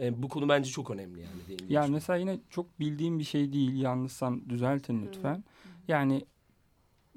E, 0.01 0.23
bu 0.23 0.29
konu 0.29 0.49
bence 0.49 0.71
çok 0.71 0.91
önemli 0.91 1.21
yani. 1.21 1.31
değindiğiniz 1.49 1.75
Yani 1.75 1.91
mesela 1.91 2.17
yine 2.17 2.39
çok 2.51 2.81
bildiğim 2.81 3.19
bir 3.19 3.25
şey 3.25 3.53
değil. 3.53 3.81
Yanlışsam 3.81 4.49
düzeltin 4.49 5.07
lütfen. 5.07 5.45
Yani 5.89 6.25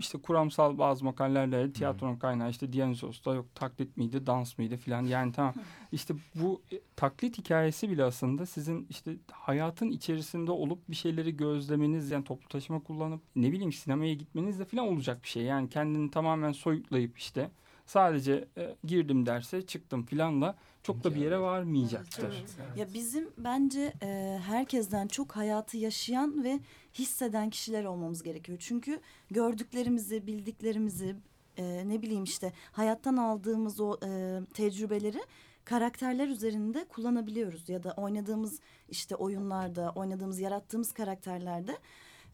işte 0.01 0.17
kuramsal 0.17 0.77
bazı 0.77 1.05
makalelerle 1.05 1.73
tiyatronun 1.73 2.15
kaynağı 2.15 2.49
işte 2.49 2.73
Dionysos'ta 2.73 3.33
yok 3.33 3.45
taklit 3.55 3.97
miydi, 3.97 4.25
dans 4.25 4.57
mıydı 4.57 4.77
filan. 4.77 5.05
Yani 5.05 5.31
tamam 5.31 5.53
işte 5.91 6.13
bu 6.35 6.61
e, 6.71 6.79
taklit 6.95 7.37
hikayesi 7.37 7.89
bile 7.89 8.03
aslında 8.03 8.45
sizin 8.45 8.87
işte 8.89 9.15
hayatın 9.31 9.89
içerisinde 9.89 10.51
olup 10.51 10.89
bir 10.89 10.95
şeyleri 10.95 11.37
gözlemeniz 11.37 12.11
yani 12.11 12.23
toplu 12.23 12.47
taşıma 12.47 12.79
kullanıp 12.79 13.21
ne 13.35 13.51
bileyim 13.51 13.73
sinemaya 13.73 14.13
gitmenizle 14.13 14.65
filan 14.65 14.87
olacak 14.87 15.23
bir 15.23 15.27
şey. 15.27 15.43
Yani 15.43 15.69
kendini 15.69 16.11
tamamen 16.11 16.51
soyutlayıp 16.51 17.17
işte 17.17 17.51
sadece 17.85 18.47
e, 18.57 18.75
girdim 18.83 19.25
derse 19.25 19.61
çıktım 19.61 20.05
filanla 20.05 20.55
çok 20.83 21.03
da 21.03 21.15
bir 21.15 21.19
yere 21.19 21.39
varmayacaktır. 21.39 22.23
Evet, 22.23 22.77
Ya 22.77 22.93
bizim 22.93 23.29
bence 23.37 23.93
e, 24.01 24.39
herkesten 24.45 25.07
çok 25.07 25.35
hayatı 25.35 25.77
yaşayan 25.77 26.43
ve 26.43 26.59
hisseden 26.93 27.49
kişiler 27.49 27.83
olmamız 27.83 28.23
gerekiyor. 28.23 28.57
Çünkü 28.61 28.99
gördüklerimizi, 29.31 30.27
bildiklerimizi, 30.27 31.15
e, 31.57 31.83
ne 31.89 32.01
bileyim 32.01 32.23
işte 32.23 32.53
hayattan 32.71 33.17
aldığımız 33.17 33.79
o 33.79 33.97
e, 34.05 34.39
tecrübeleri 34.53 35.21
karakterler 35.65 36.27
üzerinde 36.27 36.85
kullanabiliyoruz. 36.89 37.69
Ya 37.69 37.83
da 37.83 37.93
oynadığımız 37.97 38.59
işte 38.89 39.15
oyunlarda, 39.15 39.91
oynadığımız, 39.95 40.39
yarattığımız 40.39 40.91
karakterlerde 40.91 41.77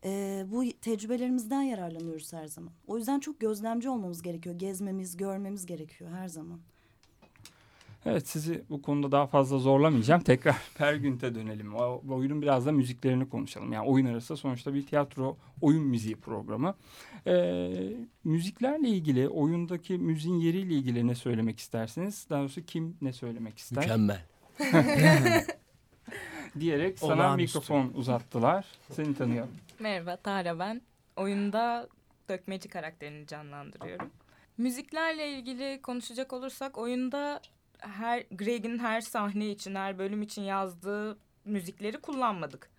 e, 0.05 0.45
bu 0.51 0.63
tecrübelerimizden 0.81 1.61
yararlanıyoruz 1.61 2.33
her 2.33 2.47
zaman. 2.47 2.71
O 2.87 2.97
yüzden 2.97 3.19
çok 3.19 3.39
gözlemci 3.39 3.89
olmamız 3.89 4.21
gerekiyor. 4.21 4.55
Gezmemiz, 4.55 5.17
görmemiz 5.17 5.65
gerekiyor 5.65 6.11
her 6.11 6.27
zaman. 6.27 6.59
Evet 8.05 8.27
sizi 8.27 8.63
bu 8.69 8.81
konuda 8.81 9.11
daha 9.11 9.27
fazla 9.27 9.57
zorlamayacağım. 9.57 10.21
Tekrar 10.21 10.55
Pergünt'e 10.77 11.35
dönelim. 11.35 11.75
O, 11.75 12.01
oyunun 12.09 12.41
biraz 12.41 12.65
da 12.65 12.71
müziklerini 12.71 13.29
konuşalım. 13.29 13.73
Yani 13.73 13.87
oyun 13.87 14.05
arası 14.05 14.37
sonuçta 14.37 14.73
bir 14.73 14.85
tiyatro 14.85 15.37
oyun 15.61 15.83
müziği 15.83 16.15
programı. 16.15 16.75
Ee, 17.27 17.93
müziklerle 18.23 18.89
ilgili, 18.89 19.29
oyundaki 19.29 19.97
müziğin 19.97 20.35
yeriyle 20.35 20.73
ilgili 20.73 21.07
ne 21.07 21.15
söylemek 21.15 21.59
istersiniz? 21.59 22.27
Daha 22.29 22.39
doğrusu 22.39 22.61
kim 22.65 22.97
ne 23.01 23.13
söylemek 23.13 23.57
ister? 23.57 23.83
Mükemmel. 23.83 24.25
Diyerek 26.59 26.99
sana 26.99 27.13
Olağanüstü. 27.13 27.57
mikrofon 27.59 27.91
uzattılar. 27.95 28.65
Seni 28.91 29.15
tanıyalım. 29.15 29.51
Merhaba 29.79 30.15
Tara 30.17 30.59
ben. 30.59 30.81
Oyunda 31.15 31.87
dökmeci 32.29 32.69
karakterini 32.69 33.27
canlandırıyorum. 33.27 34.11
Müziklerle 34.57 35.29
ilgili 35.31 35.81
konuşacak 35.81 36.33
olursak 36.33 36.77
oyunda 36.77 37.41
her 37.79 38.23
Greg'in 38.31 38.79
her 38.79 39.01
sahne 39.01 39.49
için, 39.49 39.75
her 39.75 39.99
bölüm 39.99 40.21
için 40.21 40.41
yazdığı 40.41 41.17
müzikleri 41.45 41.97
kullanmadık. 42.01 42.69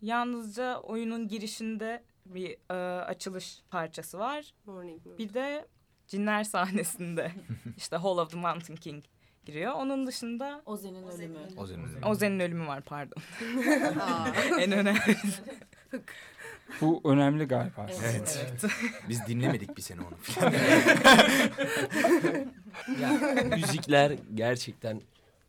Yalnızca 0.00 0.78
oyunun 0.80 1.28
girişinde 1.28 2.02
bir 2.26 2.56
e, 2.70 2.74
açılış 3.02 3.62
parçası 3.70 4.18
var. 4.18 4.54
Morning 4.66 5.06
Moon. 5.06 5.18
Bir 5.18 5.34
de 5.34 5.66
cinler 6.08 6.44
sahnesinde 6.44 7.32
işte 7.76 7.96
Hall 7.96 8.18
of 8.18 8.30
the 8.30 8.36
Mountain 8.38 8.76
King 8.76 9.04
giriyor. 9.44 9.72
Onun 9.72 10.06
dışında 10.06 10.62
Ozen'in 10.66 11.08
ölümü. 11.08 11.38
O 11.56 11.66
zaman- 11.66 12.02
Ozen'in 12.10 12.40
ölümü 12.40 12.66
var 12.66 12.80
pardon. 12.82 13.22
En 14.60 14.72
önemli. 14.72 15.16
Bu 16.80 17.00
önemli 17.04 17.44
galiba. 17.44 17.86
Evet. 18.04 18.46
Biz 19.08 19.26
dinlemedik 19.26 19.76
bir 19.76 19.82
sene 19.82 20.00
onu. 20.00 20.42
Ya, 23.00 23.10
müzikler 23.56 24.16
gerçekten 24.34 25.00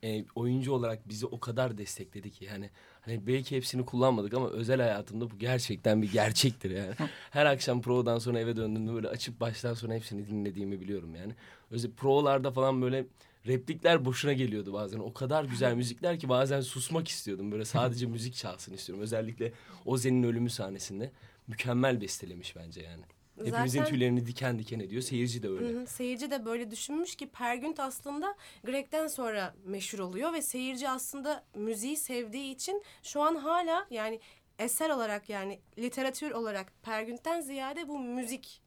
e, 0.04 0.26
oyuncu 0.36 0.74
olarak 0.74 1.10
bizi 1.10 1.26
o 1.26 1.40
kadar 1.40 1.78
destekledi 1.78 2.32
ki 2.32 2.46
yani 2.46 2.70
hani 3.02 3.28
belki 3.28 3.56
hepsini 3.56 3.86
kullanmadık 3.86 4.34
ama 4.34 4.50
özel 4.50 4.82
hayatımda 4.82 5.32
bu 5.32 5.38
gerçekten 5.40 6.02
bir 6.02 6.12
gerçektir 6.12 6.72
yani. 6.72 6.94
Her 7.32 7.46
akşam 7.46 7.82
provadan 7.82 8.20
sonra 8.20 8.40
eve 8.40 8.56
döndüğümde 8.56 8.94
böyle 8.94 9.08
açıp 9.08 9.40
baştan 9.40 9.74
sona 9.74 9.94
hepsini 9.94 10.28
dinlediğimi 10.28 10.82
biliyorum 10.82 11.16
yani. 11.16 11.34
Özel 11.72 11.92
provalarda 11.92 12.52
falan 12.52 12.82
böyle 12.82 13.06
replikler 13.48 14.06
boşuna 14.06 14.34
geliyordu 14.34 14.74
bazen. 14.74 15.00
O 15.00 15.14
kadar 15.14 15.44
güzel 15.44 15.76
müzikler 15.76 16.20
ki 16.20 16.30
bazen 16.30 16.62
susmak 16.62 17.08
istiyordum. 17.08 17.52
Böyle 17.52 17.66
sadece 17.66 18.06
müzik 18.06 18.36
çalsın 18.36 18.74
istiyorum. 18.74 19.04
Özellikle 19.04 19.54
Ozen'in 19.86 20.24
ölümü 20.24 20.50
sahnesinde 20.50 21.12
mükemmel 21.48 22.02
bestelemiş 22.02 22.56
bence 22.56 22.82
yani. 22.82 23.04
Hepimizin 23.46 23.80
Zaten- 23.80 23.92
tüylerini 23.92 24.26
diken 24.26 24.60
diken 24.60 24.80
ediyor. 24.80 25.02
Seyirci 25.02 25.44
de 25.44 25.50
öyle. 25.50 25.68
Hı. 25.68 25.88
Seyirci 25.88 26.32
de 26.32 26.46
böyle 26.46 26.72
düşünmüş 26.72 27.16
ki 27.16 27.30
Pergünt 27.30 27.80
aslında 27.80 28.36
Greg'den 28.64 29.08
sonra 29.08 29.56
meşhur 29.66 30.00
oluyor 30.00 30.34
ve 30.34 30.42
seyirci 30.42 30.90
aslında 30.90 31.44
müziği 31.56 31.98
sevdiği 31.98 32.56
için 32.56 32.84
şu 33.04 33.22
an 33.22 33.36
hala 33.36 33.88
yani 33.90 34.20
eser 34.60 34.90
olarak 34.90 35.30
yani 35.30 35.60
literatür 35.78 36.32
olarak 36.32 36.74
Pergünt'ten 36.84 37.42
ziyade 37.42 37.88
bu 37.88 38.00
müzik 38.00 38.62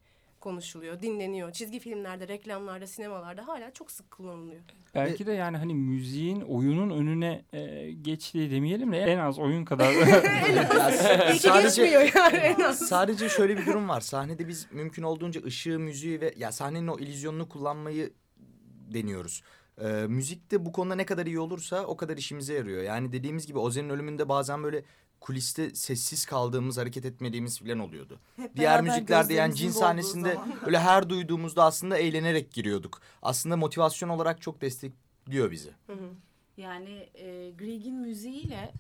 konuşuluyor, 0.46 1.02
dinleniyor. 1.02 1.52
Çizgi 1.52 1.78
filmlerde, 1.78 2.28
reklamlarda, 2.28 2.86
sinemalarda 2.86 3.48
hala 3.48 3.70
çok 3.70 3.90
sık 3.90 4.10
kullanılıyor. 4.10 4.60
Belki 4.94 5.26
de 5.26 5.32
yani 5.32 5.56
hani 5.56 5.74
müziğin 5.74 6.40
oyunun 6.40 6.90
önüne 6.90 7.44
e, 7.52 7.92
geçtiği 7.92 8.50
demeyelim 8.50 8.92
de 8.92 8.98
en 8.98 9.18
az 9.18 9.38
oyun 9.38 9.64
kadar 9.64 9.92
Ya, 9.92 11.30
İyi 11.32 11.38
ki 11.38 11.48
geçmiyor 11.62 12.10
yani 12.14 12.36
en 12.36 12.60
az. 12.60 12.78
sadece 12.78 13.28
şöyle 13.28 13.56
bir 13.56 13.66
durum 13.66 13.88
var. 13.88 14.00
Sahnede 14.00 14.48
biz 14.48 14.66
mümkün 14.72 15.02
olduğunca 15.02 15.42
ışığı, 15.44 15.78
müziği 15.78 16.20
ve 16.20 16.34
ya 16.36 16.52
sahnenin 16.52 16.88
o 16.88 16.98
illüzyonunu 16.98 17.48
kullanmayı 17.48 18.12
deniyoruz. 18.94 19.42
Ee, 19.80 19.86
müzik 20.08 20.50
de 20.50 20.64
bu 20.64 20.72
konuda 20.72 20.94
ne 20.94 21.06
kadar 21.06 21.26
iyi 21.26 21.40
olursa 21.40 21.84
o 21.84 21.96
kadar 21.96 22.16
işimize 22.16 22.54
yarıyor. 22.54 22.82
Yani 22.82 23.12
dediğimiz 23.12 23.46
gibi 23.46 23.58
Ozan'ın 23.58 23.90
ölümünde 23.90 24.28
bazen 24.28 24.62
böyle 24.62 24.82
kuliste 25.20 25.74
sessiz 25.74 26.26
kaldığımız, 26.26 26.78
hareket 26.78 27.04
etmediğimiz 27.04 27.58
falan 27.58 27.78
oluyordu. 27.78 28.20
Hep 28.36 28.56
Diğer 28.56 28.82
müziklerde 28.82 29.34
yani 29.34 29.54
cin 29.54 29.70
sahnesinde 29.70 30.38
öyle 30.66 30.78
her 30.78 31.10
duyduğumuzda 31.10 31.64
aslında 31.64 31.98
eğlenerek 31.98 32.52
giriyorduk. 32.52 33.00
Aslında 33.22 33.56
motivasyon 33.56 34.08
olarak 34.08 34.42
çok 34.42 34.60
destekliyor 34.60 35.50
bizi. 35.50 35.70
Hı 35.86 35.92
hı. 35.92 36.10
Yani 36.56 37.08
e, 37.14 37.50
Grieg'in 37.58 37.94
müziğiyle 37.94 38.72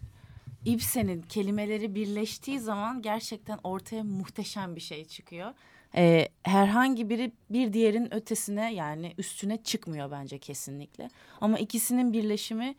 Ibsen'in 0.64 1.22
kelimeleri 1.22 1.94
birleştiği 1.94 2.60
zaman 2.60 3.02
gerçekten 3.02 3.58
ortaya 3.64 4.02
muhteşem 4.02 4.76
bir 4.76 4.80
şey 4.80 5.04
çıkıyor. 5.04 5.54
E, 5.96 6.28
herhangi 6.42 7.10
biri 7.10 7.32
bir 7.50 7.72
diğerin 7.72 8.14
ötesine 8.14 8.74
yani 8.74 9.14
üstüne 9.18 9.62
çıkmıyor 9.62 10.10
bence 10.10 10.38
kesinlikle. 10.38 11.10
Ama 11.40 11.58
ikisinin 11.58 12.12
birleşimi 12.12 12.74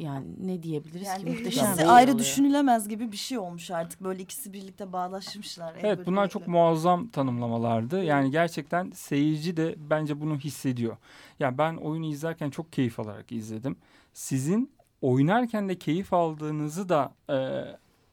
yani 0.00 0.26
ne 0.46 0.62
diyebiliriz 0.62 1.02
ki 1.02 1.08
Yani 1.08 1.30
muhteşem 1.30 1.64
bir 1.64 1.68
ikisi 1.68 1.80
şey 1.80 1.90
ayrı 1.90 2.10
oluyor. 2.10 2.18
düşünülemez 2.18 2.88
gibi 2.88 3.12
bir 3.12 3.16
şey 3.16 3.38
olmuş 3.38 3.70
artık. 3.70 4.00
Böyle 4.04 4.22
ikisi 4.22 4.52
birlikte 4.52 4.92
bağdaşmışlar. 4.92 5.74
el 5.74 5.84
Evet 5.84 6.06
bunlar 6.06 6.22
birlikte. 6.24 6.38
çok 6.38 6.48
muazzam 6.48 7.08
tanımlamalardı. 7.08 8.04
Yani 8.04 8.30
gerçekten 8.30 8.90
seyirci 8.90 9.56
de 9.56 9.74
bence 9.90 10.20
bunu 10.20 10.38
hissediyor. 10.38 10.96
Ya 11.40 11.58
ben 11.58 11.76
oyunu 11.76 12.06
izlerken 12.06 12.50
çok 12.50 12.72
keyif 12.72 13.00
alarak 13.00 13.32
izledim. 13.32 13.76
Sizin 14.12 14.70
oynarken 15.02 15.68
de 15.68 15.78
keyif 15.78 16.12
aldığınızı 16.12 16.88
da 16.88 17.12
e, 17.30 17.36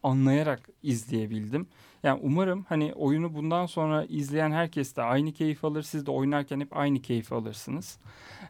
anlayarak 0.04 0.70
izleyebildim. 0.84 1.68
Yani 2.08 2.20
umarım 2.24 2.66
hani 2.70 2.94
oyunu 2.94 3.34
bundan 3.34 3.66
sonra 3.66 4.06
izleyen 4.06 4.52
herkes 4.52 4.96
de 4.96 5.02
aynı 5.02 5.34
keyif 5.34 5.66
alır. 5.66 5.84
Siz 5.84 6.06
de 6.06 6.12
oynarken 6.12 6.60
hep 6.60 6.78
aynı 6.78 7.02
keyfi 7.02 7.36
alırsınız. 7.36 7.98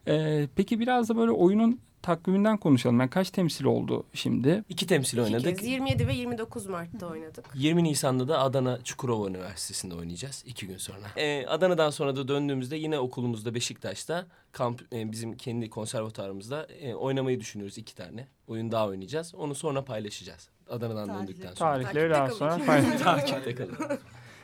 E, 0.07 0.47
peki 0.55 0.79
biraz 0.79 1.09
da 1.09 1.17
böyle 1.17 1.31
oyunun 1.31 1.79
takviminden 2.01 2.57
konuşalım. 2.57 2.99
Yani 2.99 3.09
kaç 3.09 3.29
temsil 3.29 3.65
oldu 3.65 4.03
şimdi? 4.13 4.63
İki 4.69 4.87
temsil 4.87 5.17
İki 5.17 5.25
oynadık. 5.25 5.59
kez 5.59 5.67
27 5.67 6.07
ve 6.07 6.13
29 6.13 6.67
Mart'ta 6.67 7.07
oynadık. 7.07 7.45
20 7.55 7.83
Nisan'da 7.83 8.27
da 8.27 8.39
Adana 8.39 8.83
Çukurova 8.83 9.27
Üniversitesi'nde 9.29 9.95
oynayacağız 9.95 10.43
iki 10.47 10.67
gün 10.67 10.77
sonra. 10.77 11.07
Ee, 11.17 11.45
Adana'dan 11.45 11.89
sonra 11.89 12.15
da 12.15 12.27
döndüğümüzde 12.27 12.75
yine 12.75 12.99
okulumuzda 12.99 13.53
Beşiktaş'ta 13.55 14.25
kamp 14.51 14.93
e, 14.93 15.11
bizim 15.11 15.37
kendi 15.37 15.69
konservatuarımızda 15.69 16.65
e, 16.65 16.93
oynamayı 16.93 17.39
düşünüyoruz 17.39 17.77
iki 17.77 17.95
tane. 17.95 18.27
Oyun 18.47 18.71
daha 18.71 18.87
oynayacağız. 18.87 19.35
Onu 19.35 19.55
sonra 19.55 19.85
paylaşacağız. 19.85 20.49
Adana'dan 20.69 21.07
Tarihleri. 21.07 21.27
döndükten 21.27 21.53
sonra. 21.53 21.83
Tarihleri 21.83 22.09
daha 22.09 22.29
sonra. 22.29 22.57
Takipte 23.03 23.55
kalın. 23.55 23.75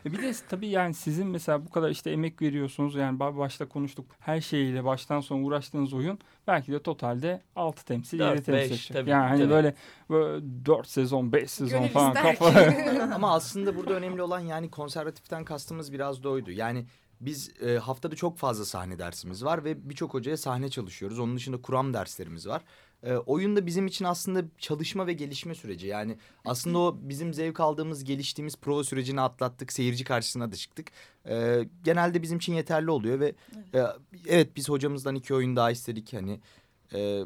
E 0.06 0.12
Bir 0.14 0.22
de 0.22 0.34
tabii 0.50 0.68
yani 0.68 0.94
sizin 0.94 1.28
mesela 1.28 1.66
bu 1.66 1.70
kadar 1.70 1.90
işte 1.90 2.12
emek 2.12 2.42
veriyorsunuz. 2.42 2.96
Yani 2.96 3.20
ba- 3.20 3.38
başta 3.38 3.66
konuştuk. 3.68 4.06
Her 4.20 4.42
şeyiyle 4.42 4.84
baştan 4.84 5.20
sona 5.20 5.44
uğraştığınız 5.44 5.94
oyun 5.94 6.20
belki 6.48 6.72
de 6.72 6.80
totalde 6.84 7.42
6 7.56 7.86
temsil, 7.86 8.20
Dört, 8.20 8.36
7 8.36 8.46
temsil 8.46 8.62
beş, 8.62 8.72
edecek. 8.72 8.94
tabii, 8.98 9.10
Yani 9.10 9.28
hani 9.28 9.50
böyle, 9.50 9.76
böyle 10.10 10.46
4 10.66 10.88
sezon, 10.88 11.32
5 11.32 11.52
sezon 11.52 11.80
Gönül 11.80 11.92
falan 11.92 12.14
kafa. 12.14 12.52
Ama 13.16 13.34
aslında 13.34 13.76
burada 13.78 13.94
önemli 13.94 14.22
olan 14.22 14.40
yani 14.40 14.70
konservatiften 14.72 15.46
kastımız 15.46 15.94
biraz 15.94 16.24
da 16.24 16.30
oydu. 16.30 16.52
Yani 16.52 16.86
biz 17.22 17.62
e, 17.62 17.78
haftada 17.78 18.16
çok 18.16 18.38
fazla 18.38 18.66
sahne 18.66 19.00
dersimiz 19.00 19.46
var 19.46 19.64
ve 19.64 19.90
birçok 19.90 20.14
hocaya 20.14 20.38
sahne 20.38 20.70
çalışıyoruz. 20.70 21.20
Onun 21.20 21.36
dışında 21.36 21.62
kuram 21.62 21.94
derslerimiz 21.94 22.48
var. 22.48 22.62
E, 23.04 23.16
oyun 23.16 23.56
da 23.56 23.66
bizim 23.66 23.88
için 23.88 24.06
aslında 24.06 24.44
çalışma 24.58 25.08
ve 25.08 25.14
gelişme 25.14 25.56
süreci. 25.56 25.88
Yani 25.88 26.18
aslında 26.46 26.78
o 26.78 26.98
bizim 27.02 27.34
zevk 27.34 27.60
aldığımız, 27.60 28.04
geliştiğimiz 28.04 28.56
prova 28.58 28.84
sürecini 28.84 29.22
atlattık. 29.22 29.74
Seyirci 29.74 30.04
karşısına 30.04 30.52
da 30.52 30.56
çıktık. 30.56 30.92
E, 31.28 31.66
genelde 31.84 32.22
bizim 32.22 32.38
için 32.38 32.54
yeterli 32.54 32.92
oluyor 32.92 33.20
ve 33.20 33.36
e, 33.74 33.84
evet 34.28 34.56
biz 34.56 34.70
hocamızdan 34.70 35.16
iki 35.16 35.34
oyun 35.34 35.56
daha 35.56 35.72
istedik. 35.72 36.14
Hani 36.14 36.40
e, 36.94 37.22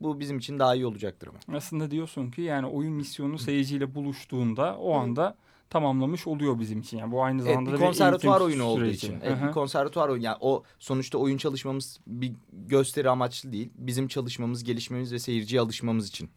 bu 0.00 0.20
bizim 0.20 0.38
için 0.38 0.58
daha 0.58 0.74
iyi 0.74 0.86
olacaktır 0.86 1.28
ama. 1.28 1.58
Aslında 1.58 1.90
diyorsun 1.90 2.30
ki 2.30 2.42
yani 2.42 2.66
oyun 2.66 2.92
misyonu 2.92 3.38
seyirciyle 3.38 3.94
buluştuğunda 3.94 4.76
o 4.76 4.94
anda 4.94 5.36
tamamlamış 5.70 6.26
oluyor 6.26 6.58
bizim 6.58 6.80
için. 6.80 6.98
Yani 6.98 7.12
bu 7.12 7.24
aynı 7.24 7.42
Evet 7.42 7.50
zamanda 7.52 7.72
bir 7.72 7.80
da 7.80 7.84
konservatuvar 7.84 8.40
oyunu 8.40 8.64
olduğu 8.64 8.84
için. 8.84 9.12
Hı 9.12 9.20
Evet, 9.22 9.38
hı. 9.42 9.46
bir 9.46 9.52
konservatuvar 9.52 10.08
oyunu. 10.08 10.24
Yani 10.24 10.36
o 10.40 10.62
sonuçta 10.78 11.18
oyun 11.18 11.38
çalışmamız 11.38 12.00
bir 12.06 12.32
gösteri 12.52 13.10
amaçlı 13.10 13.52
değil. 13.52 13.70
Bizim 13.74 14.08
çalışmamız, 14.08 14.64
gelişmemiz 14.64 15.12
ve 15.12 15.18
seyirciye 15.18 15.60
alışmamız 15.60 16.08
için. 16.08 16.30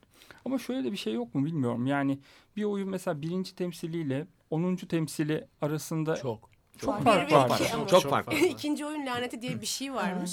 Ama 0.46 0.58
şöyle 0.58 0.84
de 0.84 0.91
bir 0.91 0.98
şey 0.98 1.13
yok 1.13 1.36
mu 1.36 1.46
bilmiyorum. 1.46 1.88
Yani 1.88 2.19
bir 2.56 2.63
oyun 2.63 2.89
mesela 2.89 3.22
birinci 3.22 3.56
temsiliyle 3.56 4.28
10. 4.50 4.76
temsili 4.76 5.48
arasında 5.62 6.15
çok, 6.15 6.50
Çok. 6.78 7.00
Bir 7.00 7.04
fark 7.04 7.32
ve 7.32 7.36
var. 7.36 7.62
ama. 7.74 7.88
Çok 7.88 8.04
farklı. 8.04 8.38
İkinci 8.48 8.86
oyun 8.86 9.06
laneti 9.06 9.41
diye 9.41 9.62
bir 9.62 9.65
şey 9.65 9.93
varmış. 9.93 10.32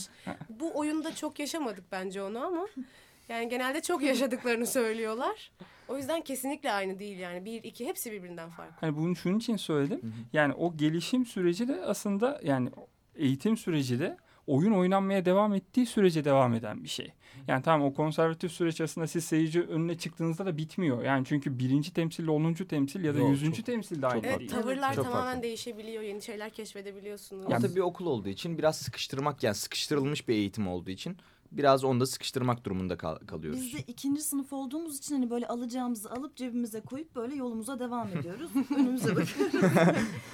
Bu 0.48 0.78
oyunda 0.78 1.14
çok 1.14 1.38
yaşamadık 1.38 1.84
bence 1.92 2.22
onu 2.22 2.46
ama 2.46 2.66
yani 3.28 3.48
genelde 3.48 3.82
çok 3.82 4.02
yaşadıklarını 4.02 4.66
söylüyorlar. 4.66 5.50
O 5.90 5.96
yüzden 5.96 6.20
kesinlikle 6.20 6.72
aynı 6.72 6.98
değil 6.98 7.18
yani. 7.18 7.44
Bir, 7.44 7.64
iki 7.64 7.86
hepsi 7.86 8.12
birbirinden 8.12 8.50
farklı. 8.50 8.76
Hani 8.80 8.96
bunu 8.96 9.16
şunun 9.16 9.38
için 9.38 9.56
söyledim. 9.56 10.00
Yani 10.32 10.54
o 10.54 10.76
gelişim 10.76 11.26
süreci 11.26 11.68
de 11.68 11.84
aslında 11.84 12.40
yani 12.44 12.70
eğitim 13.16 13.56
süreci 13.56 14.00
de 14.00 14.16
oyun 14.46 14.72
oynanmaya 14.72 15.24
devam 15.24 15.54
ettiği 15.54 15.86
sürece 15.86 16.24
devam 16.24 16.54
eden 16.54 16.84
bir 16.84 16.88
şey. 16.88 17.12
Yani 17.48 17.62
tamam 17.62 17.88
o 17.88 17.94
konservatif 17.94 18.52
süreç 18.52 18.80
aslında 18.80 19.06
siz 19.06 19.24
seyirci 19.24 19.62
önüne 19.62 19.98
çıktığınızda 19.98 20.46
da 20.46 20.56
bitmiyor. 20.56 21.04
Yani 21.04 21.24
çünkü 21.26 21.58
birinci 21.58 21.92
temsil 21.92 22.28
onuncu 22.28 22.68
temsil 22.68 23.04
ya 23.04 23.14
da 23.14 23.18
Yok, 23.18 23.30
yüzüncü 23.30 23.56
çok- 23.56 23.66
temsil 23.66 24.02
de 24.02 24.06
aynı 24.06 24.26
Evet 24.26 24.38
değil. 24.38 24.50
tavırlar 24.50 24.94
Çok 24.94 25.04
tamamen 25.04 25.24
farklı. 25.26 25.42
değişebiliyor. 25.42 26.02
Yeni 26.02 26.22
şeyler 26.22 26.50
keşfedebiliyorsunuz. 26.50 27.46
Yani- 27.50 27.62
tabii 27.62 27.76
bir 27.76 27.80
okul 27.80 28.06
olduğu 28.06 28.28
için 28.28 28.58
biraz 28.58 28.76
sıkıştırmak 28.76 29.42
yani 29.42 29.54
sıkıştırılmış 29.54 30.28
bir 30.28 30.34
eğitim 30.34 30.68
olduğu 30.68 30.90
için 30.90 31.16
biraz 31.52 31.84
onu 31.84 32.00
da 32.00 32.06
sıkıştırmak 32.06 32.64
durumunda 32.64 32.96
kal- 32.96 33.18
kalıyoruz. 33.26 33.60
Biz 33.60 33.74
de 33.74 33.78
ikinci 33.86 34.22
sınıf 34.22 34.52
olduğumuz 34.52 34.98
için 34.98 35.14
hani 35.14 35.30
böyle 35.30 35.46
alacağımızı 35.48 36.10
alıp 36.10 36.36
cebimize 36.36 36.80
koyup 36.80 37.16
böyle 37.16 37.34
yolumuza 37.34 37.78
devam 37.78 38.08
ediyoruz. 38.08 38.50
Önümüze 38.76 39.16
bakıyoruz. 39.16 39.60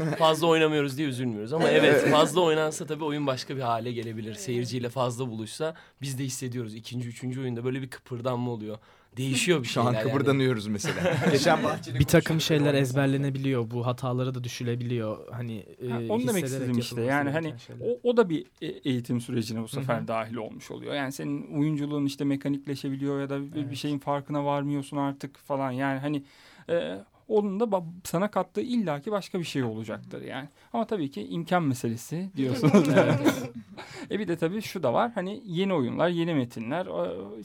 Fazla 0.18 0.46
oynamıyoruz 0.46 0.98
diye 0.98 1.08
üzülmüyoruz 1.08 1.52
ama 1.52 1.68
evet 1.68 2.10
fazla 2.10 2.40
oynansa 2.40 2.86
tabii 2.86 3.04
oyun 3.04 3.26
başka 3.26 3.56
bir 3.56 3.60
hale 3.62 3.92
gelebilir. 3.92 4.34
Seyirciyle 4.34 4.88
fazla 4.88 5.30
buluşsa 5.30 5.74
biz 6.02 6.18
de 6.18 6.24
hissediyoruz. 6.24 6.74
İkinci, 6.74 7.08
üçüncü 7.08 7.40
oyunda 7.40 7.64
böyle 7.64 7.82
bir 7.82 7.90
kıpırdanma 7.90 8.50
oluyor. 8.50 8.78
Değişiyor 9.16 9.62
bir 9.62 9.66
Şu 9.66 9.72
şeyler 9.72 9.88
an 9.88 9.92
yani. 9.94 10.02
kıpırdanıyoruz 10.02 10.66
mesela. 10.66 11.16
Geçen 11.32 11.64
bahçede 11.64 11.98
bir 11.98 12.04
takım 12.04 12.40
şeyler 12.40 12.74
ezberlenebiliyor. 12.74 13.70
Bu 13.70 13.86
hataları 13.86 14.34
da 14.34 14.44
düşülebiliyor. 14.44 15.32
Hani 15.32 15.56
e, 15.82 15.88
Ha, 15.88 15.98
onu 16.08 16.28
demek 16.28 16.44
istedim 16.44 16.78
işte. 16.78 17.02
Yani 17.02 17.30
hani 17.30 17.54
şeyler. 17.66 17.86
o, 17.86 18.10
o 18.10 18.16
da 18.16 18.28
bir 18.30 18.44
e- 18.62 18.66
eğitim 18.66 19.20
sürecine 19.20 19.62
bu 19.62 19.68
sefer 19.68 19.98
Hı 19.98 20.02
hı. 20.02 20.08
dahil 20.08 20.34
olmuş 20.36 20.70
oluyor. 20.70 20.94
Yani 20.94 21.12
senin 21.12 21.58
oyunculuğun 21.58 22.06
işte 22.06 22.24
mekanikleşebiliyor 22.24 23.20
ya 23.20 23.30
da 23.30 23.42
bir, 23.42 23.52
bir 23.54 23.60
Evet. 23.62 23.76
şeyin 23.76 23.98
farkına 23.98 24.44
varmıyorsun 24.44 24.96
artık 24.96 25.38
falan. 25.38 25.70
Yani 25.70 25.98
hani 26.00 26.22
e, 26.70 26.98
onun 27.28 27.60
da 27.60 27.84
sana 28.04 28.30
kattığı 28.30 28.60
illaki 28.60 29.10
başka 29.10 29.38
bir 29.38 29.44
şey 29.44 29.62
olacaktır 29.62 30.22
yani. 30.22 30.48
Ama 30.72 30.86
tabii 30.86 31.10
ki 31.10 31.26
imkan 31.26 31.62
meselesi 31.62 32.30
diyorsunuz. 32.36 32.88
e 34.10 34.18
bir 34.18 34.28
de 34.28 34.36
tabii 34.36 34.62
şu 34.62 34.82
da 34.82 34.92
var. 34.92 35.10
Hani 35.14 35.42
yeni 35.44 35.74
oyunlar, 35.74 36.08
yeni 36.08 36.34
metinler 36.34 36.86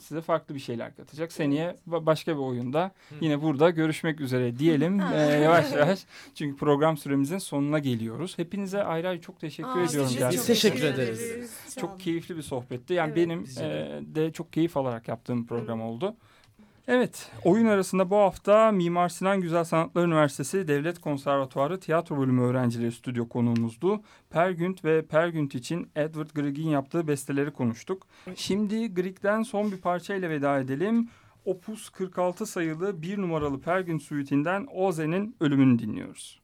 size 0.00 0.20
farklı 0.20 0.54
bir 0.54 0.60
şeyler 0.60 0.96
katacak. 0.96 1.32
Seneye 1.32 1.76
ba- 1.88 2.06
başka 2.06 2.36
bir 2.36 2.42
oyunda 2.42 2.90
yine 3.20 3.42
burada 3.42 3.70
görüşmek 3.70 4.20
üzere 4.20 4.58
diyelim 4.58 5.00
e, 5.00 5.16
yavaş 5.42 5.72
yavaş. 5.72 6.04
Çünkü 6.34 6.56
program 6.56 6.96
süremizin 6.96 7.38
sonuna 7.38 7.78
geliyoruz. 7.78 8.38
Hepinize 8.38 8.82
ayrı 8.82 9.08
ayrı 9.08 9.20
çok 9.20 9.40
teşekkür 9.40 9.68
Aa, 9.68 9.84
ediyorum. 9.84 10.10
gerçekten. 10.18 10.30
Biz 10.30 10.46
teşekkür 10.46 10.82
ederiz. 10.82 11.50
Çok 11.80 12.00
keyifli 12.00 12.36
bir 12.36 12.42
sohbetti. 12.42 12.94
Yani 12.94 13.12
Evet. 13.16 13.16
benim 13.16 13.44
e, 13.60 14.00
de 14.14 14.32
çok 14.32 14.52
keyif 14.52 14.76
alarak 14.76 15.08
yaptığım 15.08 15.46
program 15.46 15.82
oldu. 15.82 16.16
Evet, 16.88 17.30
oyun 17.44 17.66
arasında 17.66 18.10
bu 18.10 18.16
hafta 18.16 18.72
Mimar 18.72 19.08
Sinan 19.08 19.40
Güzel 19.40 19.64
Sanatlar 19.64 20.04
Üniversitesi 20.06 20.68
Devlet 20.68 20.98
Konservatuarı 20.98 21.80
Tiyatro 21.80 22.18
Bölümü 22.18 22.42
öğrencileri 22.42 22.92
stüdyo 22.92 23.28
konuğumuzdu. 23.28 24.00
Pergünt 24.30 24.84
ve 24.84 25.06
Pergünt 25.06 25.54
için 25.54 25.88
Edward 25.96 26.30
Grieg'in 26.34 26.68
yaptığı 26.68 27.08
besteleri 27.08 27.50
konuştuk. 27.50 28.06
Şimdi 28.36 28.94
Grieg'den 28.94 29.42
son 29.42 29.72
bir 29.72 29.76
parçayla 29.76 30.30
veda 30.30 30.58
edelim. 30.58 31.08
Opus 31.44 31.88
46 31.88 32.46
sayılı 32.46 33.02
bir 33.02 33.18
numaralı 33.18 33.60
Pergünt 33.60 34.02
suitinden 34.02 34.66
Oze'nin 34.72 35.36
ölümünü 35.40 35.78
dinliyoruz. 35.78 36.41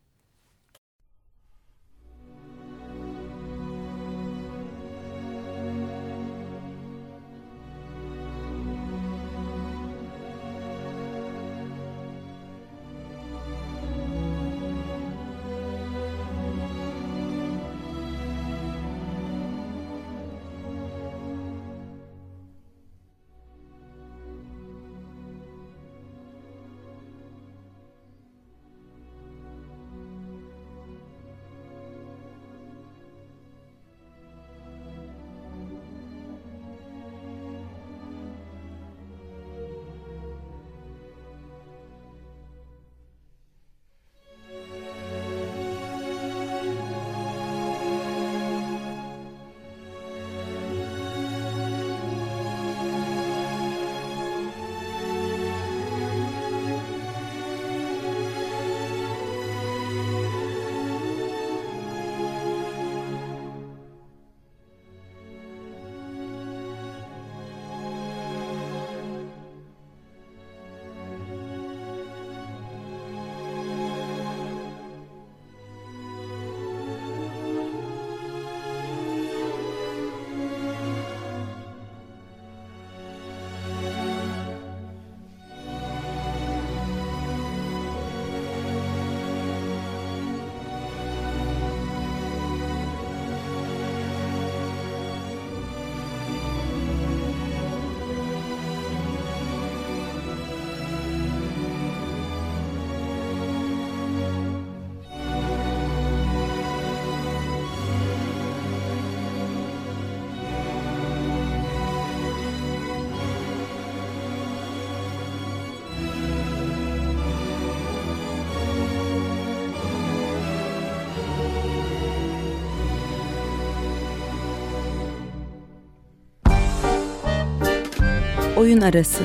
Oyun 128.58 128.80
arası. 128.80 129.24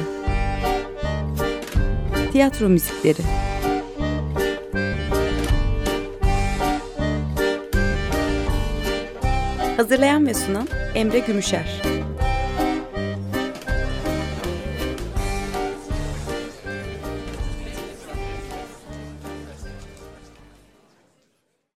Tiyatro 2.32 2.70
müzikleri. 2.70 3.22
Hazırlayan 9.78 10.28
ve 10.28 10.34
sunan 10.34 10.68
Emre 10.96 11.20
Gümüşer. 11.20 11.82